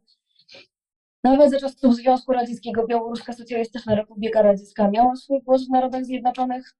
[1.24, 6.76] Nawet za czasów Związku Radzieckiego Białoruska Socjalistyczna Republika Radziecka miała swój głos w Narodach Zjednoczonych,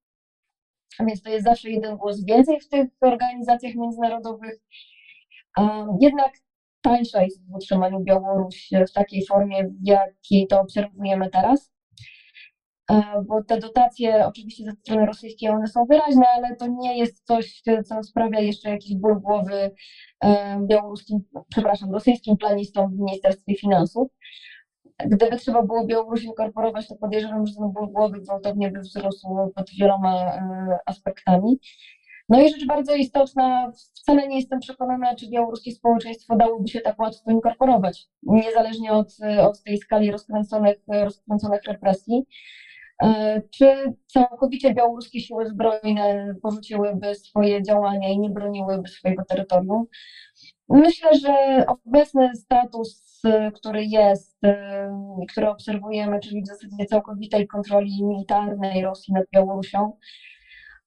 [1.00, 4.60] więc to jest zawsze jeden głos więcej w tych organizacjach międzynarodowych.
[5.56, 6.34] A Jednak
[6.82, 11.72] tańsza jest w utrzymaniu Białoruś w takiej formie, w jakiej to obserwujemy teraz.
[12.92, 17.26] E, Bo te dotacje oczywiście ze strony rosyjskiej one są wyraźne, ale to nie jest
[17.26, 19.72] coś, co sprawia jeszcze jakiś ból głowy
[20.24, 24.08] e, białoruskim, przepraszam, rosyjskim planistom w Ministerstwie Finansów.
[25.06, 29.70] Gdyby trzeba było Białoruś inkorporować, to podejrzewam, że ten ból głowy gwałtownie by wzrósł pod
[29.80, 31.60] wieloma e, aspektami.
[32.30, 37.00] No i rzecz bardzo istotna, wcale nie jestem przekonana, czy białoruskie społeczeństwo dałoby się tak
[37.00, 42.26] łatwo inkorporować, niezależnie od, od tej skali rozkręconych, rozkręconych represji.
[43.04, 49.86] E, Czy całkowicie białoruskie siły zbrojne porzuciłyby swoje działania i nie broniłyby swojego terytorium?
[50.70, 53.22] Myślę, że obecny status,
[53.54, 59.92] który jest, e, który obserwujemy, czyli w zasadzie całkowitej kontroli militarnej Rosji nad Białorusią,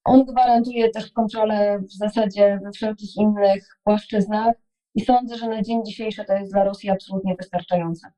[0.09, 4.55] on gwarantuje też kontrolę w zasadzie we wszelkich innych płaszczyznach
[4.95, 8.09] i sądzę, że na dzień dzisiejszy to jest dla Rosji absolutnie wystarczające.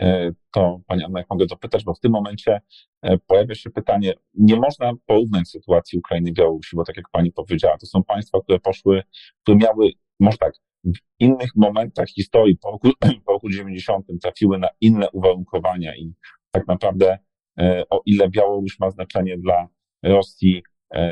[0.00, 2.60] E, to Pani Anna, jak mogę dopytać, bo w tym momencie
[3.02, 7.32] e, pojawia się pytanie, nie można porównać sytuacji Ukrainy i Białorusi, bo tak jak Pani
[7.32, 9.02] powiedziała, to są państwa, które poszły,
[9.42, 12.88] które miały, może tak, w innych momentach historii po roku,
[13.26, 16.14] po roku 90 trafiły na inne uwarunkowania i
[16.50, 17.18] tak naprawdę
[17.58, 19.68] e, o ile Białoruś ma znaczenie dla
[20.02, 20.62] Rosji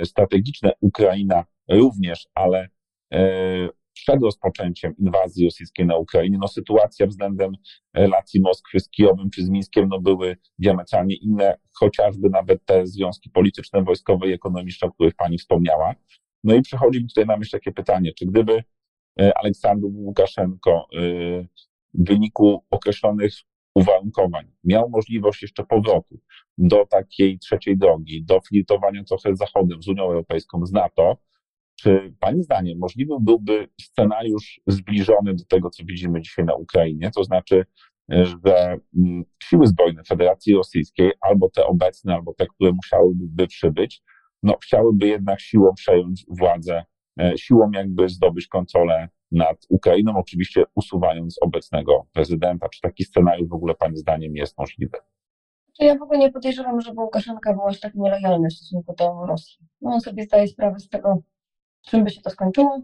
[0.04, 2.68] strategiczne, Ukraina również, ale
[3.12, 7.52] e, przed rozpoczęciem inwazji rosyjskiej na Ukrainie, no sytuacja względem
[7.94, 13.30] relacji Moskwy z Kijowem czy z Mińskiem no były diametralnie inne, chociażby nawet te związki
[13.30, 15.94] polityczne, wojskowe i ekonomiczne, o których Pani wspomniała.
[16.44, 18.62] No i przychodzi mi tutaj na myśl takie pytanie, czy gdyby
[19.20, 21.00] e, Aleksander Łukaszenko e,
[21.94, 23.32] w wyniku określonych
[23.78, 26.20] uwarunkowań miał możliwość jeszcze powrotu
[26.58, 31.16] do takiej trzeciej drogi, do flirtowania trochę z Zachodem, z Unią Europejską, z NATO,
[31.80, 37.10] czy Pani zdaniem możliwy byłby scenariusz zbliżony do tego, co widzimy dzisiaj na Ukrainie?
[37.16, 37.64] To znaczy,
[38.08, 44.02] że mm, siły zbrojne Federacji Rosyjskiej, albo te obecne, albo te, które musiałyby przybyć,
[44.42, 46.84] no, chciałyby jednak siłą przejąć władzę,
[47.20, 52.68] e, siłą jakby zdobyć kontrolę nad Ukrainą, oczywiście usuwając obecnego prezydenta.
[52.68, 54.98] Czy taki scenariusz w ogóle Pani zdaniem jest możliwy?
[55.78, 59.26] To ja w ogóle nie podejrzewam, żeby Łukaszenka był aż tak nielojalny w stosunku do
[59.26, 59.66] Rosji.
[59.80, 61.22] No, on sobie zdaje sprawę z tego,
[61.82, 62.82] czym by się to skończyło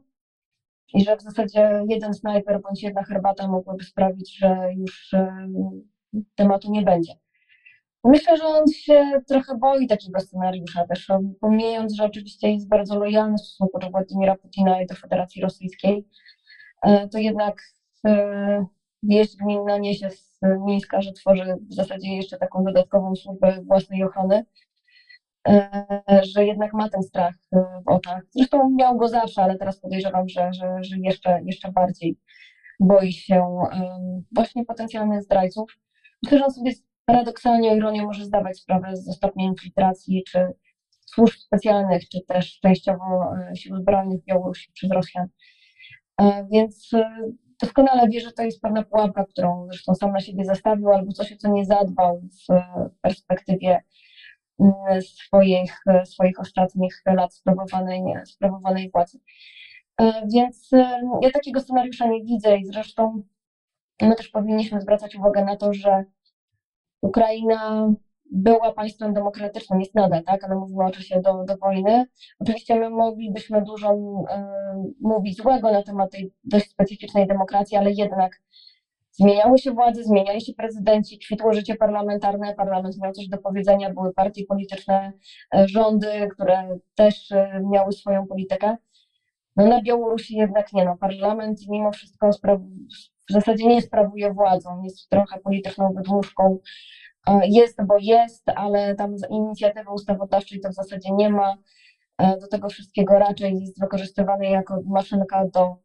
[0.94, 5.14] i że w zasadzie jeden snajper bądź jedna herbata mogłyby sprawić, że już
[6.34, 7.12] tematu nie będzie.
[8.04, 12.98] Myślę, że on się trochę boi takiego scenariusza też, on, pomijając, że oczywiście jest bardzo
[12.98, 16.08] lojalny w stosunku do Władimira Putina i do Federacji Rosyjskiej,
[16.82, 17.62] e, to jednak
[19.02, 24.46] wieść gminna niesie z Mińska, że tworzy w zasadzie jeszcze taką dodatkową służbę własnej ochrony,
[25.48, 28.22] e, że jednak ma ten strach e, w oczach.
[28.30, 32.18] Zresztą miał go zawsze, ale teraz podejrzewam, że, że, że jeszcze, jeszcze bardziej
[32.80, 33.58] boi się
[34.34, 35.78] właśnie potencjalnych zdrajców.
[36.22, 36.72] Myślę, że on sobie
[37.04, 40.46] paradoksalnie ironię może zdawać sprawę ze stopnia infiltracji czy
[41.06, 45.26] służb specjalnych, czy też częściowo e, sił zbrojnych Białorusi przez Rosjan.
[46.20, 47.10] E, Więc e,
[47.62, 51.32] doskonale wie, że to jest pewna pułapka, którą zresztą sam na siebie zastawił, albo coś,
[51.32, 52.54] o co nie zadbał w
[53.00, 53.80] perspektywie
[55.00, 59.18] swoich, swoich ostatnich lat sprawowanej, sprawowanej władzy.
[60.34, 60.70] Więc
[61.22, 63.22] ja takiego scenariusza nie widzę i zresztą
[64.02, 66.04] my też powinniśmy zwracać uwagę na to, że
[67.04, 67.88] Ukraina
[68.30, 72.04] była państwem demokratycznym, jest nadal, tak, ale mówimy o czasie do, do wojny.
[72.38, 73.90] Oczywiście my moglibyśmy dużo
[74.30, 74.46] e,
[75.00, 78.42] mówić złego na temat tej dość specyficznej demokracji, ale jednak
[79.12, 84.12] zmieniały się władze, zmieniali się prezydenci, kwitło życie parlamentarne, parlament miał coś do powiedzenia, były
[84.12, 85.12] partie polityczne,
[85.54, 88.76] e, rządy, które też e, miały swoją politykę.
[89.56, 92.60] No na Białorusi jednak nie, no parlament mimo wszystko spraw-
[93.30, 96.58] w zasadzie nie sprawuje władzą, jest trochę polityczną wydmuszką,
[97.26, 101.56] E, jest, bo jest, ale tam inicjatywy ustawodawczej to w zasadzie nie ma.
[102.18, 105.76] E, Do tego wszystkiego raczej jest wykorzystywany jako maszynka do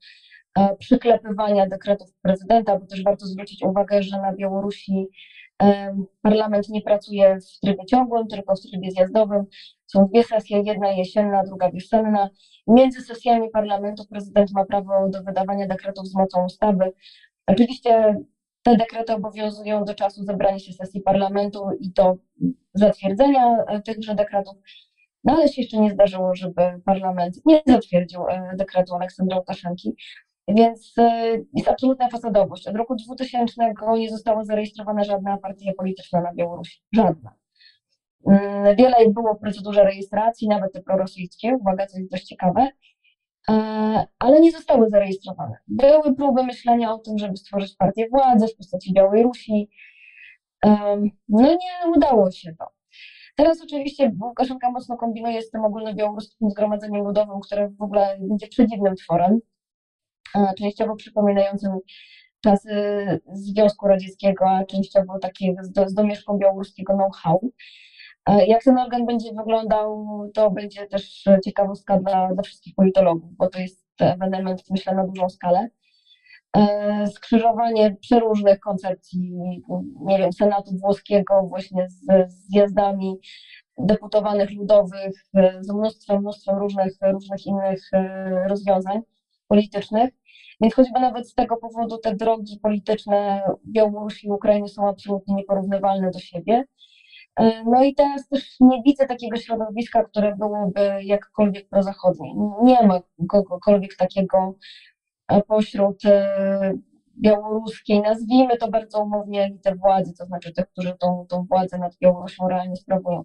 [0.57, 5.07] e, przyklepywania dekretów prezydenta, bo też warto zwrócić uwagę, że na Białorusi
[6.21, 9.45] parlament nie pracuje w trybie ciągłym, tylko w trybie zjazdowym.
[9.87, 12.29] Są dwie sesje, jedna jesienna, druga wiosenna.
[12.67, 16.91] Między sesjami parlamentu prezydent ma prawo do wydawania dekretów z mocą ustawy.
[17.49, 18.15] Oczywiście
[18.63, 22.17] te dekrety obowiązują do czasu zebrania się sesji parlamentu i do
[22.73, 24.55] zatwierdzenia e, tychże dekretów.
[25.23, 29.95] No ale się jeszcze nie zdarzyło, żeby parlament nie zatwierdził e, dekretu Aleksandra Łukaszenki.
[30.55, 32.67] Więc y, jest absolutna fasadowość.
[32.67, 36.81] Od roku 2000 nie została zarejestrowana żadna partia polityczna na Białorusi.
[36.93, 37.33] Żadna.
[38.27, 42.69] Mm, Wiele było w procedurze rejestracji, nawet te prorosyjskie, uwaga, co jest dość ciekawe, e,
[44.19, 45.57] ale nie zostały zarejestrowane.
[45.67, 49.69] Były próby myślenia o tym, żeby stworzyć partię władzy w postaci Białej Rusi.
[51.29, 52.65] No nie udało się to.
[53.35, 58.95] Teraz oczywiście Łukaszenka mocno kombinuje z tym ogólnobiałoruskim zgromadzeniem ludowym, które w ogóle będzie przedziwnym
[58.95, 59.39] tworem,
[60.35, 61.71] e, częściowo przypominającym
[62.43, 62.69] czasy
[63.33, 67.51] Związku Radzieckiego, a częściowo takiego z, z domieszką białoruskiego know-how.
[68.25, 73.49] E, Jak ten organ będzie wyglądał, to będzie też ciekawostka dla, dla wszystkich politologów, bo
[73.49, 75.69] to jest ewenement, myślę, na dużą skalę.
[76.57, 79.37] E, Skrzyżowanie przeróżnych koncepcji,
[80.01, 83.19] nie wiem, Senatu włoskiego właśnie z zjazdami
[83.77, 87.89] deputowanych ludowych, e, z mnóstwem, mnóstwem różnych, różnych innych
[88.47, 89.01] rozwiązań
[89.47, 90.09] politycznych.
[90.61, 96.11] Więc choćby nawet z tego powodu te drogi polityczne Białorusi i Ukrainy są absolutnie nieporównywalne
[96.11, 96.63] do siebie.
[97.39, 102.33] E, No i teraz też nie widzę takiego środowiska, które byłoby jakkolwiek prozachodnie.
[102.63, 104.55] Nie ma kogokolwiek takiego
[105.27, 106.73] e, pośród e,
[107.17, 111.97] białoruskiej, nazwijmy to bardzo umownie elity władzy, to znaczy tych, którzy tą, tą władzę nad
[112.01, 113.23] Białorusią realnie sprawują.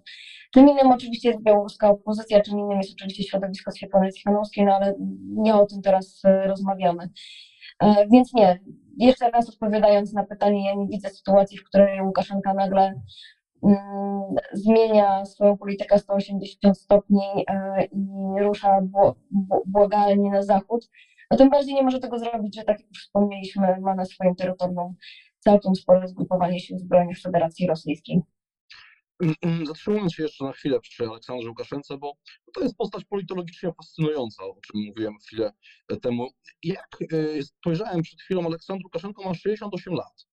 [0.53, 4.93] Czym innym oczywiście jest białoruska opozycja, czym innym jest oczywiście środowisko Świetlanej Cichanowskiej, no ale
[5.27, 7.09] nie o tym teraz rozmawiamy.
[8.11, 8.59] Więc nie,
[8.97, 12.93] jeszcze raz odpowiadając na pytanie, ja nie widzę sytuacji, w której Łukaszenka nagle
[14.53, 18.07] zmienia swoją politykę 180 stopni e, i
[18.43, 18.81] rusza
[19.65, 20.89] błagalnie na zachód.
[21.31, 24.95] No tym bardziej nie może tego zrobić, że tak jak wspomnieliśmy, ma na swoim terytorium
[25.39, 28.21] całkiem spore zgrupowanie sił zbrojnych Federacji Rosyjskiej.
[29.23, 32.13] Mm, mm, Zatrzymując się jeszcze na chwilę przy Aleksandrze Łukaszence, bo
[32.53, 35.51] to jest postać politologicznie fascynująca, o czym mówiłem chwilę
[36.01, 36.27] temu.
[36.63, 40.27] Jak e, spojrzałem przed chwilą, Aleksandr Łukaszenko ma 68 lat.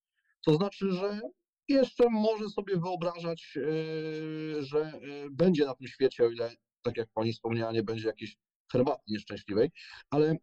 [0.47, 1.21] To znaczy, że
[1.69, 5.01] jeszcze może sobie wyobrażać, e, że e,
[5.31, 8.37] będzie na tym świecie, o ile, tak jak pani wspomniała, nie będzie jakiejś
[8.73, 9.71] herbaty nieszczęśliwej.
[10.11, 10.37] Ale e,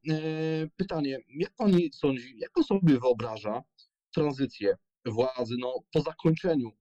[0.77, 3.63] pytanie, jak pani sądzi, jak on sobie wyobraża
[4.13, 6.71] tranzycję władzy no, po zakończeniu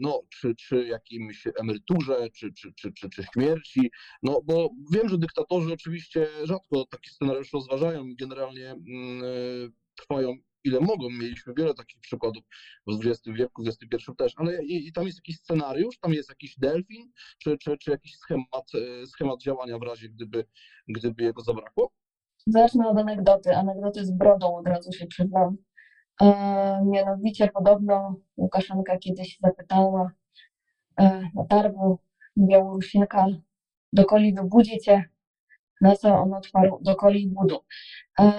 [0.00, 3.90] no, czy, czy jakimś emeryturze, czy, czy, czy, czy, czy śmierci.
[4.22, 9.22] No, bo wiem, że dyktatorzy oczywiście rzadko taki scenariusz rozważają i generalnie mm,
[9.94, 11.10] trwają ile mogą.
[11.10, 12.44] Mieliśmy wiele takich przykładów
[12.86, 16.28] w XX wieku, w XXI też, ale i, i tam jest jakiś scenariusz, tam jest
[16.28, 18.70] jakiś delfin, czy, czy, czy jakiś schemat,
[19.02, 20.44] e, schemat działania w razie, gdyby,
[20.88, 21.92] gdyby jego zabrakło?
[22.46, 23.56] Zacznę od anegdoty.
[23.56, 25.56] Anegdoty z brodą od razu się przyznam.
[26.20, 26.26] E,
[26.86, 30.10] mianowicie podobno Łukaszenka kiedyś zapytała
[31.00, 31.98] e, na targu
[32.38, 33.26] Białorusinka,
[33.92, 34.34] do koli?
[35.80, 37.58] Na co on odparł, do koli budu.
[38.20, 38.32] E,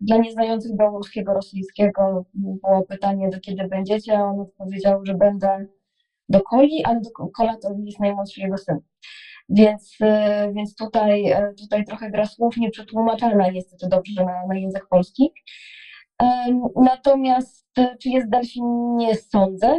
[0.00, 5.66] dla nieznających białoruskiego, rosyjskiego było pytanie, do kiedy będziecie, a on odpowiedział, że będę
[6.28, 8.78] do koli, ale do kola to jest najmłodszy jego syn.
[9.48, 14.86] Więc, e, więc tutaj, e, tutaj trochę gra słów nieprzetłumaczalna niestety dobrze na, na język
[14.88, 15.30] polski.
[16.76, 17.66] Natomiast
[18.02, 18.96] czy jest delfin?
[18.96, 19.76] Nie sądzę.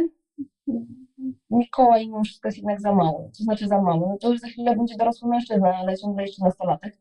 [1.50, 3.30] Mikołaj mimo wszystko jest jednak za mały.
[3.38, 4.00] To znaczy za mały.
[4.00, 6.98] No to już za chwilę będzie dorosły mężczyzna, ale ciągle jeszcze nastolatek.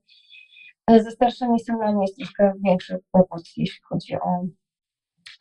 [0.89, 4.45] Ze starszymi synami jest troszkę większy kłopot, jeśli chodzi o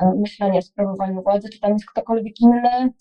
[0.01, 1.49] e, myślenie o sprawowaniu władzy.
[1.49, 2.93] Czy tam jest ktokolwiek inny?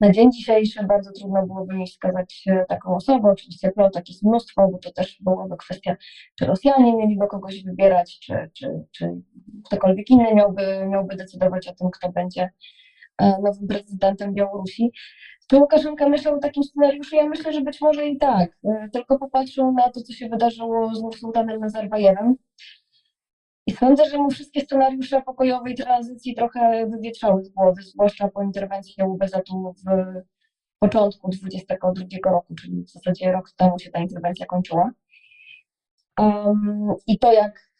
[0.00, 3.30] Na dzień dzisiejszy bardzo trudno byłoby mi wskazać e, taką osobę.
[3.30, 5.96] Oczywiście plotek jest mnóstwo, bo to też byłoby kwestia,
[6.38, 9.10] czy Rosjanie mieliby kogoś wybierać, czy, czy, czy
[9.64, 12.50] ktokolwiek inny miałby, miałby decydować o tym, kto będzie
[13.20, 14.90] nowym prezydentem Białorusi.
[15.50, 17.16] Czy Łukaszenka myślał o takim scenariuszu?
[17.16, 18.58] Ja myślę, że być może i tak.
[18.64, 22.34] E, Tylko popatrzył na to, co się wydarzyło z Nursultanem Nazarbajewem.
[23.66, 29.04] I sądzę, że mu wszystkie scenariusze pokojowej tranzycji trochę wywietrzały z głowy, zwłaszcza po interwencji
[29.04, 29.84] UBZ-u w
[30.78, 34.90] początku 2022 roku, czyli w zasadzie rok temu się ta interwencja kończyła.
[36.18, 37.71] Um, I to, jak,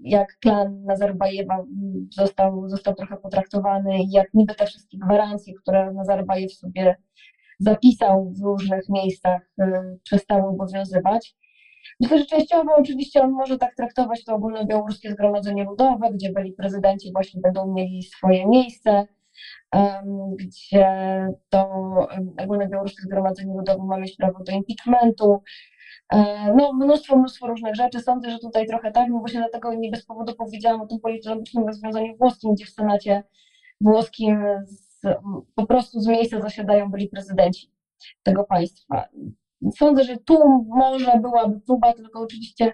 [0.00, 1.64] jak klan Nazarbajewa
[2.10, 6.96] został, został trochę potraktowany i jak niby te wszystkie gwarancje, które Nazarbajew sobie
[7.58, 9.64] zapisał w różnych miejscach, y,
[10.02, 11.34] przestały obowiązywać.
[12.00, 17.12] Myślę, że częściowo oczywiście on może tak traktować to ogólnobiałoruskie zgromadzenie ludowe, gdzie byli prezydenci
[17.12, 19.06] właśnie będą mieli swoje miejsce,
[20.36, 20.86] gdzie
[21.48, 21.68] to
[22.42, 25.42] ogólnobiałoruskie zgromadzenie ludowe ma mieć prawo do impeachmentu.
[26.12, 28.00] E, No, mnóstwo, mnóstwo różnych rzeczy.
[28.00, 31.66] Sądzę, że tutaj trochę tak, no właśnie dlatego nie bez powodu powiedziałam o tym politologicznym
[31.66, 33.22] rozwiązaniu włoskim, gdzie w Senacie
[33.80, 35.00] włoskim z,
[35.54, 37.72] po prostu z miejsca zasiadają byli prezydenci
[38.22, 39.08] tego państwa.
[39.76, 42.72] Sądzę, że tu może byłaby próba, tylko oczywiście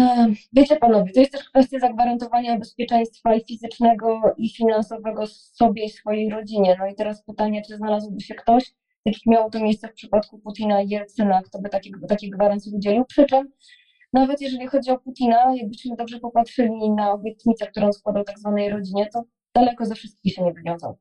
[0.00, 5.90] E, Wiecie panowie, to jest też kwestia zagwarantowania bezpieczeństwa i fizycznego, i finansowego sobie i
[5.90, 6.76] swojej rodzinie.
[6.78, 8.74] No i teraz pytanie, czy znalazłby się ktoś,
[9.04, 12.72] tak jak miało to miejsce w przypadku Putina i Jelcyna, kto by takie, takie gwarancje
[12.76, 13.04] udzielił.
[13.04, 13.52] Przy czym
[14.12, 19.08] nawet jeżeli chodzi o Putina, jakbyśmy dobrze popatrzyli na obietnicę, którą składał tak zwanej rodzinie,
[19.12, 19.22] to
[19.54, 20.98] daleko ze wszystkich się nie wywiązał.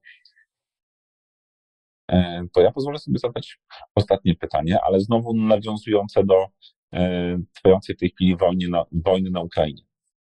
[2.11, 3.59] E, To ja pozwolę sobie zadać
[3.95, 6.47] ostatnie pytanie, ale znowu nawiązujące do
[6.93, 9.83] e, trwającej w tej chwili wojny na, wojny na Ukrainie.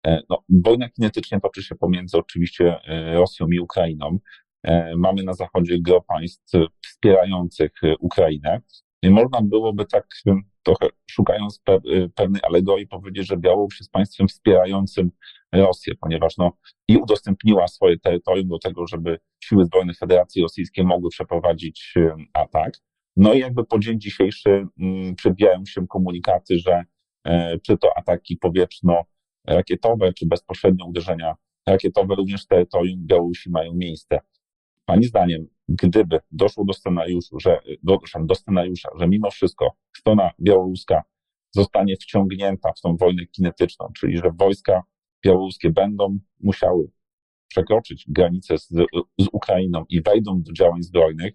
[0.07, 2.81] E, No, wojna kinetycznie toczy się pomiędzy oczywiście
[3.13, 4.19] Rosją i Ukrainą.
[4.63, 6.53] E, Mamy na zachodzie gro państw
[6.85, 8.61] wspierających e, Ukrainę.
[9.03, 11.81] I można byłoby tak e, trochę szukając pe,
[12.15, 15.11] pewnej alegorii powiedzieć, że Białoruś jest państwem wspierającym
[15.53, 16.53] Rosję, ponieważ no,
[16.89, 21.95] i udostępniła swoje terytorium do tego, żeby siły zbrojne Federacji Rosyjskiej mogły przeprowadzić
[22.35, 22.75] atak.
[23.17, 26.85] No i jakby po dzień dzisiejszy mm, przebijają się komunikaty, że
[27.63, 31.35] czy to ataki powietrzno-rakietowe, czy bezpośrednie uderzenia
[31.69, 34.21] rakietowe również terytorium Białorusi mają miejsce.
[34.91, 41.03] Pani zdaniem, gdyby doszło do scenariuszu, że, do, do scenariusza, że mimo wszystko strona białoruska
[41.51, 44.83] zostanie wciągnięta w tą wojnę kinetyczną, czyli że wojska
[45.25, 46.91] białoruskie będą musiały
[47.49, 48.69] przekroczyć granicę z,
[49.19, 51.35] z Ukrainą i wejdą do działań zbrojnych,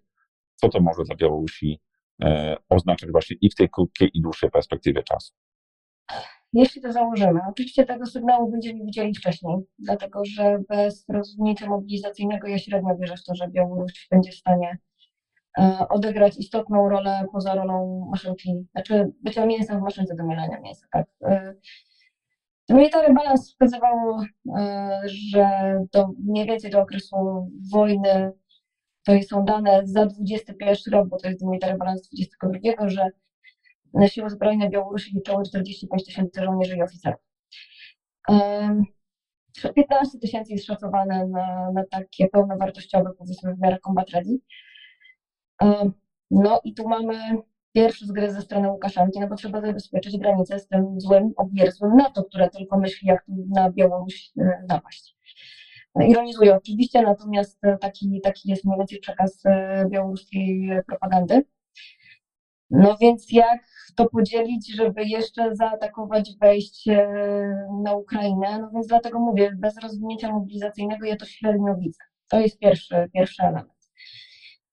[0.55, 1.79] co to może dla Białorusi
[2.23, 5.33] e, oznaczać właśnie i w tej krótkiej i dłuższej perspektywie czasu.
[6.55, 12.57] Jeśli to założymy, oczywiście tego sygnału będziemy widzieli wcześniej, dlatego że bez rozwinięcia mobilizacyjnego ja
[12.57, 14.77] średnio wierzę w to, że Białoruś będzie w stanie
[15.57, 20.87] e, odegrać istotną rolę poza rolą maszynki, znaczy bycia mięsem w maszynce do mielenia mięsa,
[20.91, 21.07] tak.
[21.25, 21.55] E,
[22.69, 24.23] Military Balance wskazywało,
[24.57, 25.47] e, że
[25.93, 27.15] do mniej więcej do okresu
[27.71, 28.31] wojny,
[29.03, 33.09] to są dane za 21 rok, bo to jest Military Balance 22, że
[34.07, 37.19] siły zbrojne Białorusi liczyły 45 tysięcy żołnierzy i oficerów.
[38.29, 38.83] Em,
[39.75, 44.39] 15 tysięcy jest szacowane na, na takie pełnowartościowe, powiedzmy w miarę combat ready.
[46.31, 47.17] No i tu mamy
[47.73, 52.23] pierwszy zgryz ze strony Łukaszenki, no bo trzeba zabezpieczyć granicę z tym złym, obierzłym NATO,
[52.23, 55.15] które tylko myśli, jak na Białoruś e, napaść.
[56.07, 61.45] Ironizuję oczywiście, natomiast taki, taki jest mniej więcej przekaz e, białoruskiej propagandy.
[62.69, 63.59] No więc jak
[63.95, 67.07] to podzielić, żeby jeszcze zaatakować, wejść e,
[67.83, 68.59] na Ukrainę?
[68.59, 72.03] No więc dlatego mówię, bez rozwinięcia mobilizacyjnego ja to średnio widzę.
[72.29, 73.75] To jest pierwszy, pierwszy element.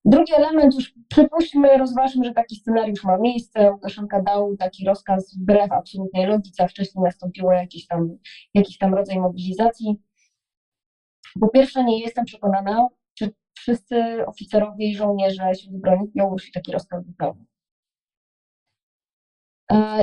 [0.05, 3.71] Drugi element, już przypuśćmy, rozważmy, że taki scenariusz ma miejsce.
[3.73, 8.19] Łukaszenka dał taki rozkaz wbrew absolutnej logice, a wcześniej nastąpiło jakiś tam,
[8.55, 9.97] jakiś tam rodzaj mobilizacji.
[11.41, 17.07] Po pierwsze, nie jestem przekonana, czy wszyscy oficerowie i żołnierze sił zbrojnych Białorusi taki rozkaz
[17.07, 17.45] wypełnią.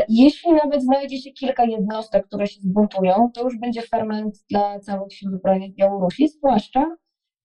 [0.10, 5.14] Jeśli nawet znajdzie się kilka jednostek, które się zbuntują, to już będzie ferment dla całych
[5.14, 6.86] sił zbrojnych Białorusi, zwłaszcza,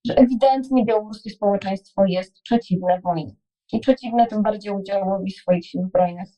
[0.06, 3.34] że ewidentnie białoruskie społeczeństwo jest przeciwne wojnie.
[3.72, 6.28] I przeciwne tym bardziej udziałowi swoich sił zbrojnych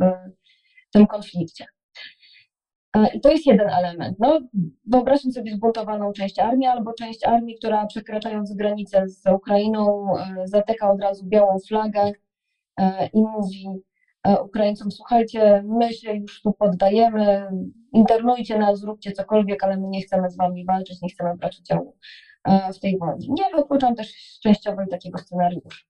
[0.00, 0.04] w,
[0.92, 1.64] tym konflikcie.
[2.96, 4.16] E, I to jest jeden element.
[4.18, 4.40] No,
[4.86, 10.90] wyobraźmy sobie zbuntowaną część armii albo część armii, która przekraczając granicę z Ukrainą e, zatyka
[10.90, 12.12] od razu białą flagę
[12.80, 13.66] e, i mówi
[14.24, 17.48] Ukraińcom, słuchajcie, my się już tu poddajemy,
[17.92, 21.96] internujcie nas, zróbcie cokolwiek, ale my nie chcemy z wami walczyć, nie chcemy brać udziału
[22.44, 23.26] e, w tej wojnie.
[23.28, 25.84] Nie wykluczam też częściowo takiego scenariusza.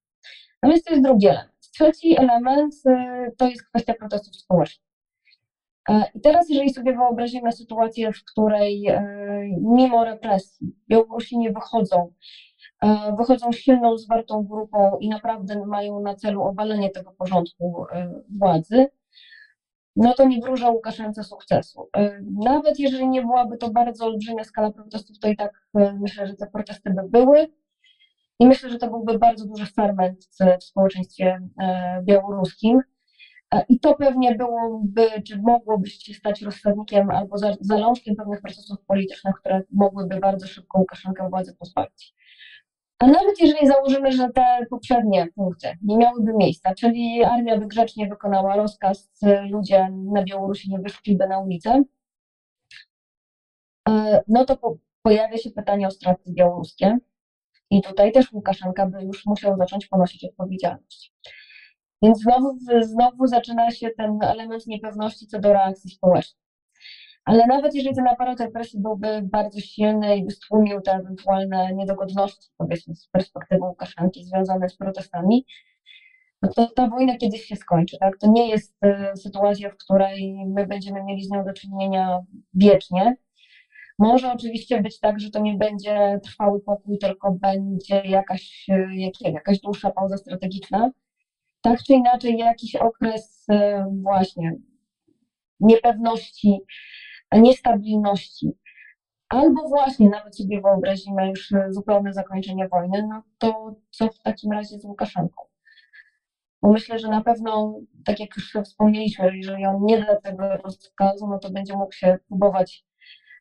[0.62, 1.50] No więc to jest drugi element.
[1.74, 4.84] Trzeci element e, to jest kwestia protestów społecznych.
[5.88, 9.02] E, I teraz, jeżeli sobie wyobrazimy sytuację, w której e,
[9.60, 12.12] mimo represji Białorusini wychodzą, e,
[13.18, 18.86] wychodzą silną, zwartą grupą i naprawdę mają na celu obalenie tego porządku e, władzy,
[19.96, 21.88] no to nie wróżę Łukaszence sukcesu.
[21.96, 26.26] E, Nawet jeżeli nie byłaby to bardzo olbrzymia skala protestów, to i tak e, myślę,
[26.26, 27.48] że te protesty by były.
[28.38, 30.28] I myślę, że to byłby bardzo duży ferment
[30.60, 32.80] w społeczeństwie e, białoruskim.
[33.54, 38.78] E, I to pewnie byłoby, czy mogłoby się stać rozsądnikiem albo za- zalążkiem pewnych procesów
[38.86, 42.14] politycznych, które mogłyby bardzo szybko Łukaszenkę władzy pozbawić.
[43.04, 48.08] A nawet jeżeli założymy, że te poprzednie punkty nie miałyby miejsca, czyli armia by grzecznie
[48.08, 51.82] wykonała rozkaz, e, ludzie na Białorusi nie wyszliby na ulicę,
[53.88, 56.98] e, no to po, pojawia się pytanie o straty białoruskie.
[57.70, 61.14] I tutaj też Łukaszenka by już musiał zacząć ponosić odpowiedzialność.
[62.02, 66.43] Więc znowu, znowu zaczyna się ten element niepewności co do reakcji społecznej.
[67.24, 72.50] Ale nawet jeżeli ten aparat represji byłby bardzo silny i by stłumił te ewentualne niedogodności,
[72.56, 75.46] powiedzmy, z perspektywy Łukaszenki związane z protestami,
[76.42, 78.18] no to ta wojna kiedyś się skończy, tak?
[78.18, 82.20] To nie jest e, sytuacja, w której my będziemy mieli z nią do czynienia
[82.54, 83.16] wiecznie.
[83.98, 89.20] Może oczywiście być tak, że to nie będzie trwały pokój, tylko będzie jakaś, e, jak,
[89.20, 90.90] jakaś dłuższa pauza strategiczna.
[91.60, 94.52] Tak czy inaczej, jakiś okres e, właśnie
[95.60, 96.60] niepewności,
[97.38, 98.52] niestabilności,
[99.28, 104.78] albo właśnie nawet sobie wyobrazimy już zupełne zakończenie wojny, no to co w takim razie
[104.78, 105.42] z Łukaszenką?
[106.62, 111.26] Bo myślę, że na pewno, tak jak już wspomnieliśmy, jeżeli on nie da tego rozkazu,
[111.28, 112.84] no to będzie mógł się próbować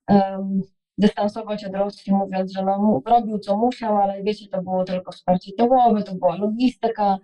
[0.09, 0.61] um,
[0.97, 5.51] dystansować od Rosji, mówiąc, że no, robił co musiał, ale wiecie, to było tylko wsparcie
[5.57, 7.17] tyłowe, to była logistyka,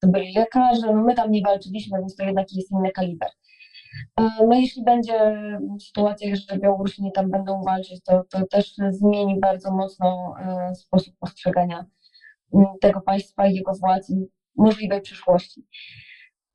[0.00, 3.28] to byli lekarze, no my tam nie walczyliśmy, więc to jednak jest inny kaliber.
[4.20, 5.36] E, No jeśli będzie
[5.80, 11.86] sytuacja, że Białorusini tam będą walczyć, to, to też zmieni bardzo mocno e, sposób postrzegania
[12.54, 14.26] m, tego państwa i jego władz i
[14.56, 15.66] możliwej przyszłości.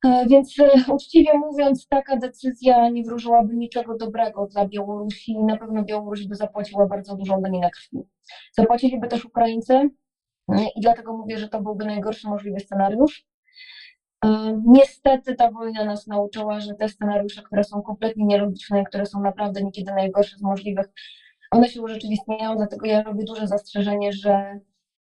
[0.05, 0.55] E, Więc
[0.93, 6.35] uczciwie mówiąc, taka decyzja nie wróżyłaby niczego dobrego dla Białorusi i na pewno Białoruś by
[6.35, 7.97] zapłaciła bardzo dużą daninę krwi.
[8.57, 9.89] Zapłaciliby też Ukraińcy e,
[10.75, 13.25] i dlatego mówię, że to byłby najgorszy możliwy scenariusz.
[14.27, 19.21] E, Niestety ta wojna nas nauczyła, że te scenariusze, które są kompletnie nielogiczne, które są
[19.21, 20.85] naprawdę niekiedy najgorsze z możliwych,
[21.51, 24.59] one się urzeczywistniają, dlatego ja robię duże zastrzeżenie, że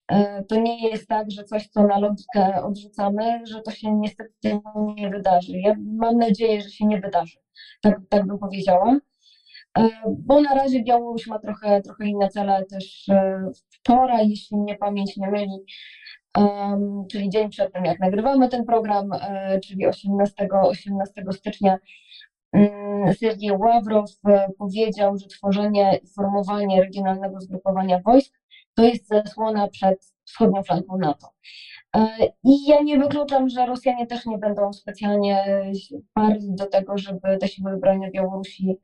[0.08, 4.60] e, to nie jest tak, że coś, co na logikę odrzucamy, że to się niestety
[4.96, 5.60] nie wydarzy.
[5.60, 7.38] Ja mam nadzieję, że się nie wydarzy.
[7.82, 8.98] Tak, tak bym powiedziała.
[9.78, 12.66] E, Bo na razie Białoruś ma trochę, trochę inne cele.
[12.66, 13.06] Też
[13.72, 15.58] wczoraj, jeśli mnie pamięć nie myli,
[17.12, 21.78] czyli dzień przed tym, jak nagrywamy ten program, e, czyli 18, 18 stycznia,
[22.54, 28.40] mm, Sergiej Ławrow e, powiedział, że tworzenie i formowanie regionalnego zgrupowania wojsk
[28.76, 31.28] to jest zasłona przed wschodnią flanką NATO.
[31.96, 32.08] E,
[32.44, 35.46] I ja nie wykluczam, że Rosjanie też nie będą specjalnie
[36.14, 38.78] parli do tego, żeby te siły zbrojne Białorusi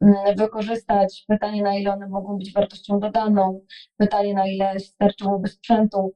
[0.00, 1.24] mm, wykorzystać.
[1.28, 3.60] Pytanie, na ile one mogą być wartością dodaną,
[3.96, 6.12] pytanie, na ile starczyłoby sprzętu.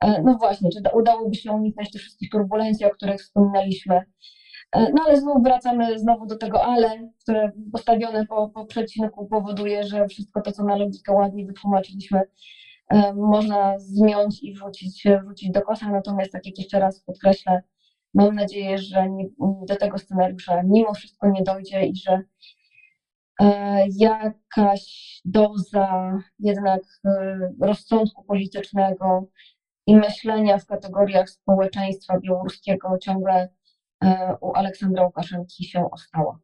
[0.00, 3.94] E, No właśnie, czy da- udałoby się uniknąć tych wszystkich turbulencji, o których wspominaliśmy.
[4.72, 9.84] E, No ale znów wracamy znowu do tego ale, które postawione po, po przecinku powoduje,
[9.84, 12.20] że wszystko to, co na logikę ładnie wytłumaczyliśmy,
[12.90, 15.90] e, można zmiąć i wrzucić, wrzucić do kosza.
[15.92, 17.62] Natomiast, tak jak jeszcze raz podkreślę,
[18.14, 19.24] mam nadzieję, że nie,
[19.68, 22.22] do tego scenariusza mimo wszystko nie dojdzie i że
[23.40, 29.28] e, jakaś doza jednak e, rozsądku politycznego
[29.86, 33.48] i myślenia w kategoriach społeczeństwa białoruskiego ciągle
[34.04, 36.38] e, u Aleksandra Łukaszenki się ostała.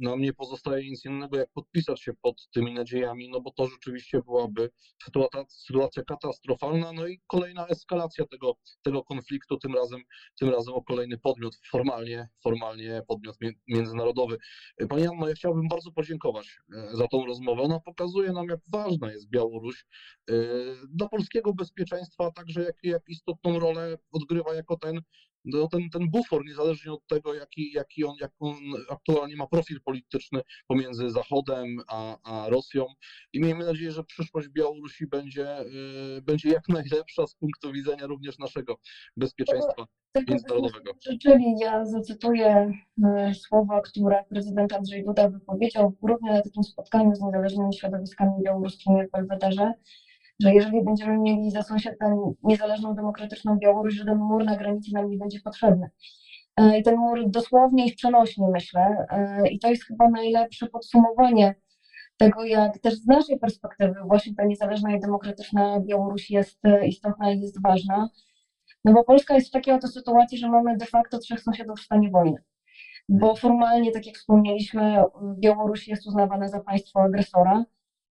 [0.00, 3.66] E, Nam nie pozostaje nic innego, jak podpisać się pod tymi nadziejami, no bo to
[3.66, 4.70] rzeczywiście byłaby
[5.04, 10.00] sytuacja, sytuacja katastrofalna, no i kolejna eskalacja tego, tego konfliktu, tym razem,
[10.40, 13.36] tym razem o kolejny podmiot, formalnie, formalnie podmiot
[13.68, 14.36] międzynarodowy.
[14.88, 17.62] Pani Anno, ja chciałbym bardzo podziękować e, za tą rozmowę.
[17.62, 19.86] Ona pokazuje nam, jak ważna jest Białoruś
[20.30, 20.34] e,
[20.88, 25.00] dla polskiego bezpieczeństwa, a także jak, jak istotną rolę odgrywa jako ten
[25.46, 28.56] no, ten, ten bufor, niezależnie od tego, jaki, jaki on, jak on
[28.90, 32.86] aktualnie ma profil polityczny pomiędzy Zachodem a, a Rosją.
[33.32, 35.60] I miejmy nadzieję, że przyszłość Białorusi będzie,
[36.18, 38.76] y, będzie jak najlepsza z punktu widzenia również naszego
[39.16, 40.92] bezpieczeństwa Tego międzynarodowego.
[41.10, 41.54] życzyli.
[41.60, 42.72] Ja zacytuję
[43.04, 48.42] e, słowa, które prezydent Andrzej Duda wypowiedział w grudniu na takim spotkaniu z niezależnymi środowiskami
[48.44, 49.72] białoruskimi w Belwederze,
[50.40, 55.18] że jeżeli będziemy mieli za sąsiadem niezależną, demokratyczną Białoruś, żaden mur na granicy nam nie
[55.18, 55.90] będzie potrzebny.
[56.56, 59.06] E, I ten mur dosłownie i w przenośni, myślę.
[59.10, 61.54] E, I to jest chyba najlepsze podsumowanie
[62.16, 67.32] tego, jak też z naszej perspektywy właśnie ta niezależna i demokratyczna Białoruś jest e, istotna
[67.32, 68.08] i jest ważna.
[68.84, 71.84] No bo Polska jest w takiej oto sytuacji, że mamy de facto trzech sąsiadów w
[71.84, 72.42] stanie wojny.
[73.08, 75.02] Bo formalnie, tak jak wspomnieliśmy,
[75.38, 77.64] Białoruś jest uznawana za państwo agresora.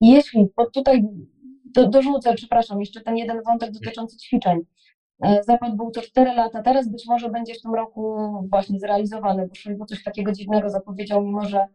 [0.01, 1.03] Jeśli, bo tutaj
[1.77, 4.61] do, dorzucę, przepraszam, jeszcze ten jeden wątek dotyczący ćwiczeń.
[5.25, 9.49] E, Zapad był to 4 lata, teraz być może będzie w tym roku właśnie zrealizowany,
[9.49, 11.67] bo Szojgu coś takiego dziwnego zapowiedział, mimo że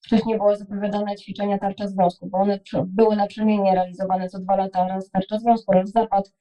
[0.00, 5.10] wcześniej było zapowiadane ćwiczenia tarcza związku, bo one były naprzemiennie realizowane co dwa lata, raz
[5.10, 6.32] tarcza związku, raz Zapad.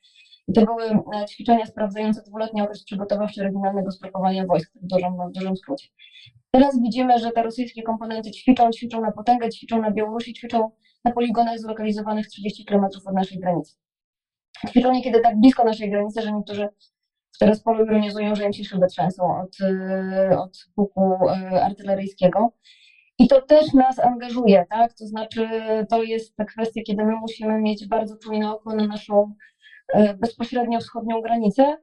[0.48, 5.32] I to były e, ćwiczenia sprawdzające dwuletni okres przygotowawczy regionalnego zgrupowania wojsk, w dużym, w
[5.32, 5.88] dużym skrócie.
[6.52, 10.72] Teraz widzimy, że te rosyjskie komponenty ćwiczą, ćwiczą na potęgę, ćwiczą na Białorusi, ćwiczą
[11.06, 13.76] na poligonach zlokalizowanych 30 km od naszej granicy.
[14.70, 16.70] Ćwiczą niekiedy tak blisko naszej granicy, że niektórzy
[17.38, 22.52] w Teraspolu ironizują, że im się szyby trzęsą od, e, od huku e, artyleryjskiego.
[23.20, 24.94] I to też nas angażuje, tak?
[24.94, 25.50] To znaczy,
[25.90, 29.34] to jest ta kwestia, kiedy my musimy mieć bardzo czujne oko na naszą
[29.94, 31.78] e, bezpośrednio wschodnią granicę,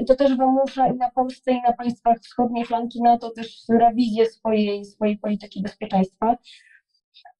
[0.00, 4.26] I to też wymusza i na Polsce, i na państwach wschodniej flanki NATO też rewizję
[4.26, 6.36] swojej, swojej polityki bezpieczeństwa.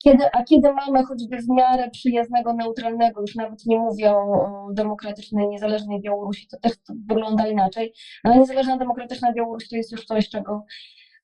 [0.04, 5.48] Kiedy, a kiedy mamy choćby w miarę przyjaznego, neutralnego, już nawet nie mówię o, demokratycznej,
[5.48, 7.92] niezależnej Białorusi, to też to wygląda inaczej.
[8.22, 10.64] Ale niezależna, demokratyczna Białoruś to jest już coś, czego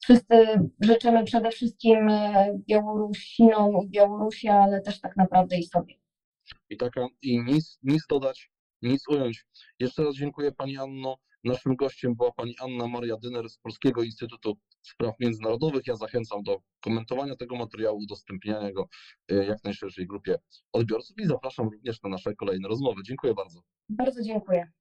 [0.02, 0.46] wszyscy
[0.80, 5.94] życzymy przede wszystkim e, Białorusinom i Białorusi, ale też tak naprawdę i sobie.
[6.70, 8.50] I taka, i nic, nic dodać,
[8.82, 9.44] nic ująć.
[9.78, 11.16] Jeszcze raz dziękuję Pani Anno.
[11.46, 15.86] Naszym gościem była Pani Anna Maria Dyner z Polskiego Instytutu Spraw Międzynarodowych.
[15.86, 18.88] Ja zachęcam do komentowania tego materiału, udostępniania go
[19.30, 20.38] e, jak najszerszej grupie
[20.72, 23.02] odbiorców i zapraszam również na nasze kolejne rozmowy.
[23.04, 23.60] Dziękuję bardzo.
[23.88, 24.72] Bardzo dziękuję.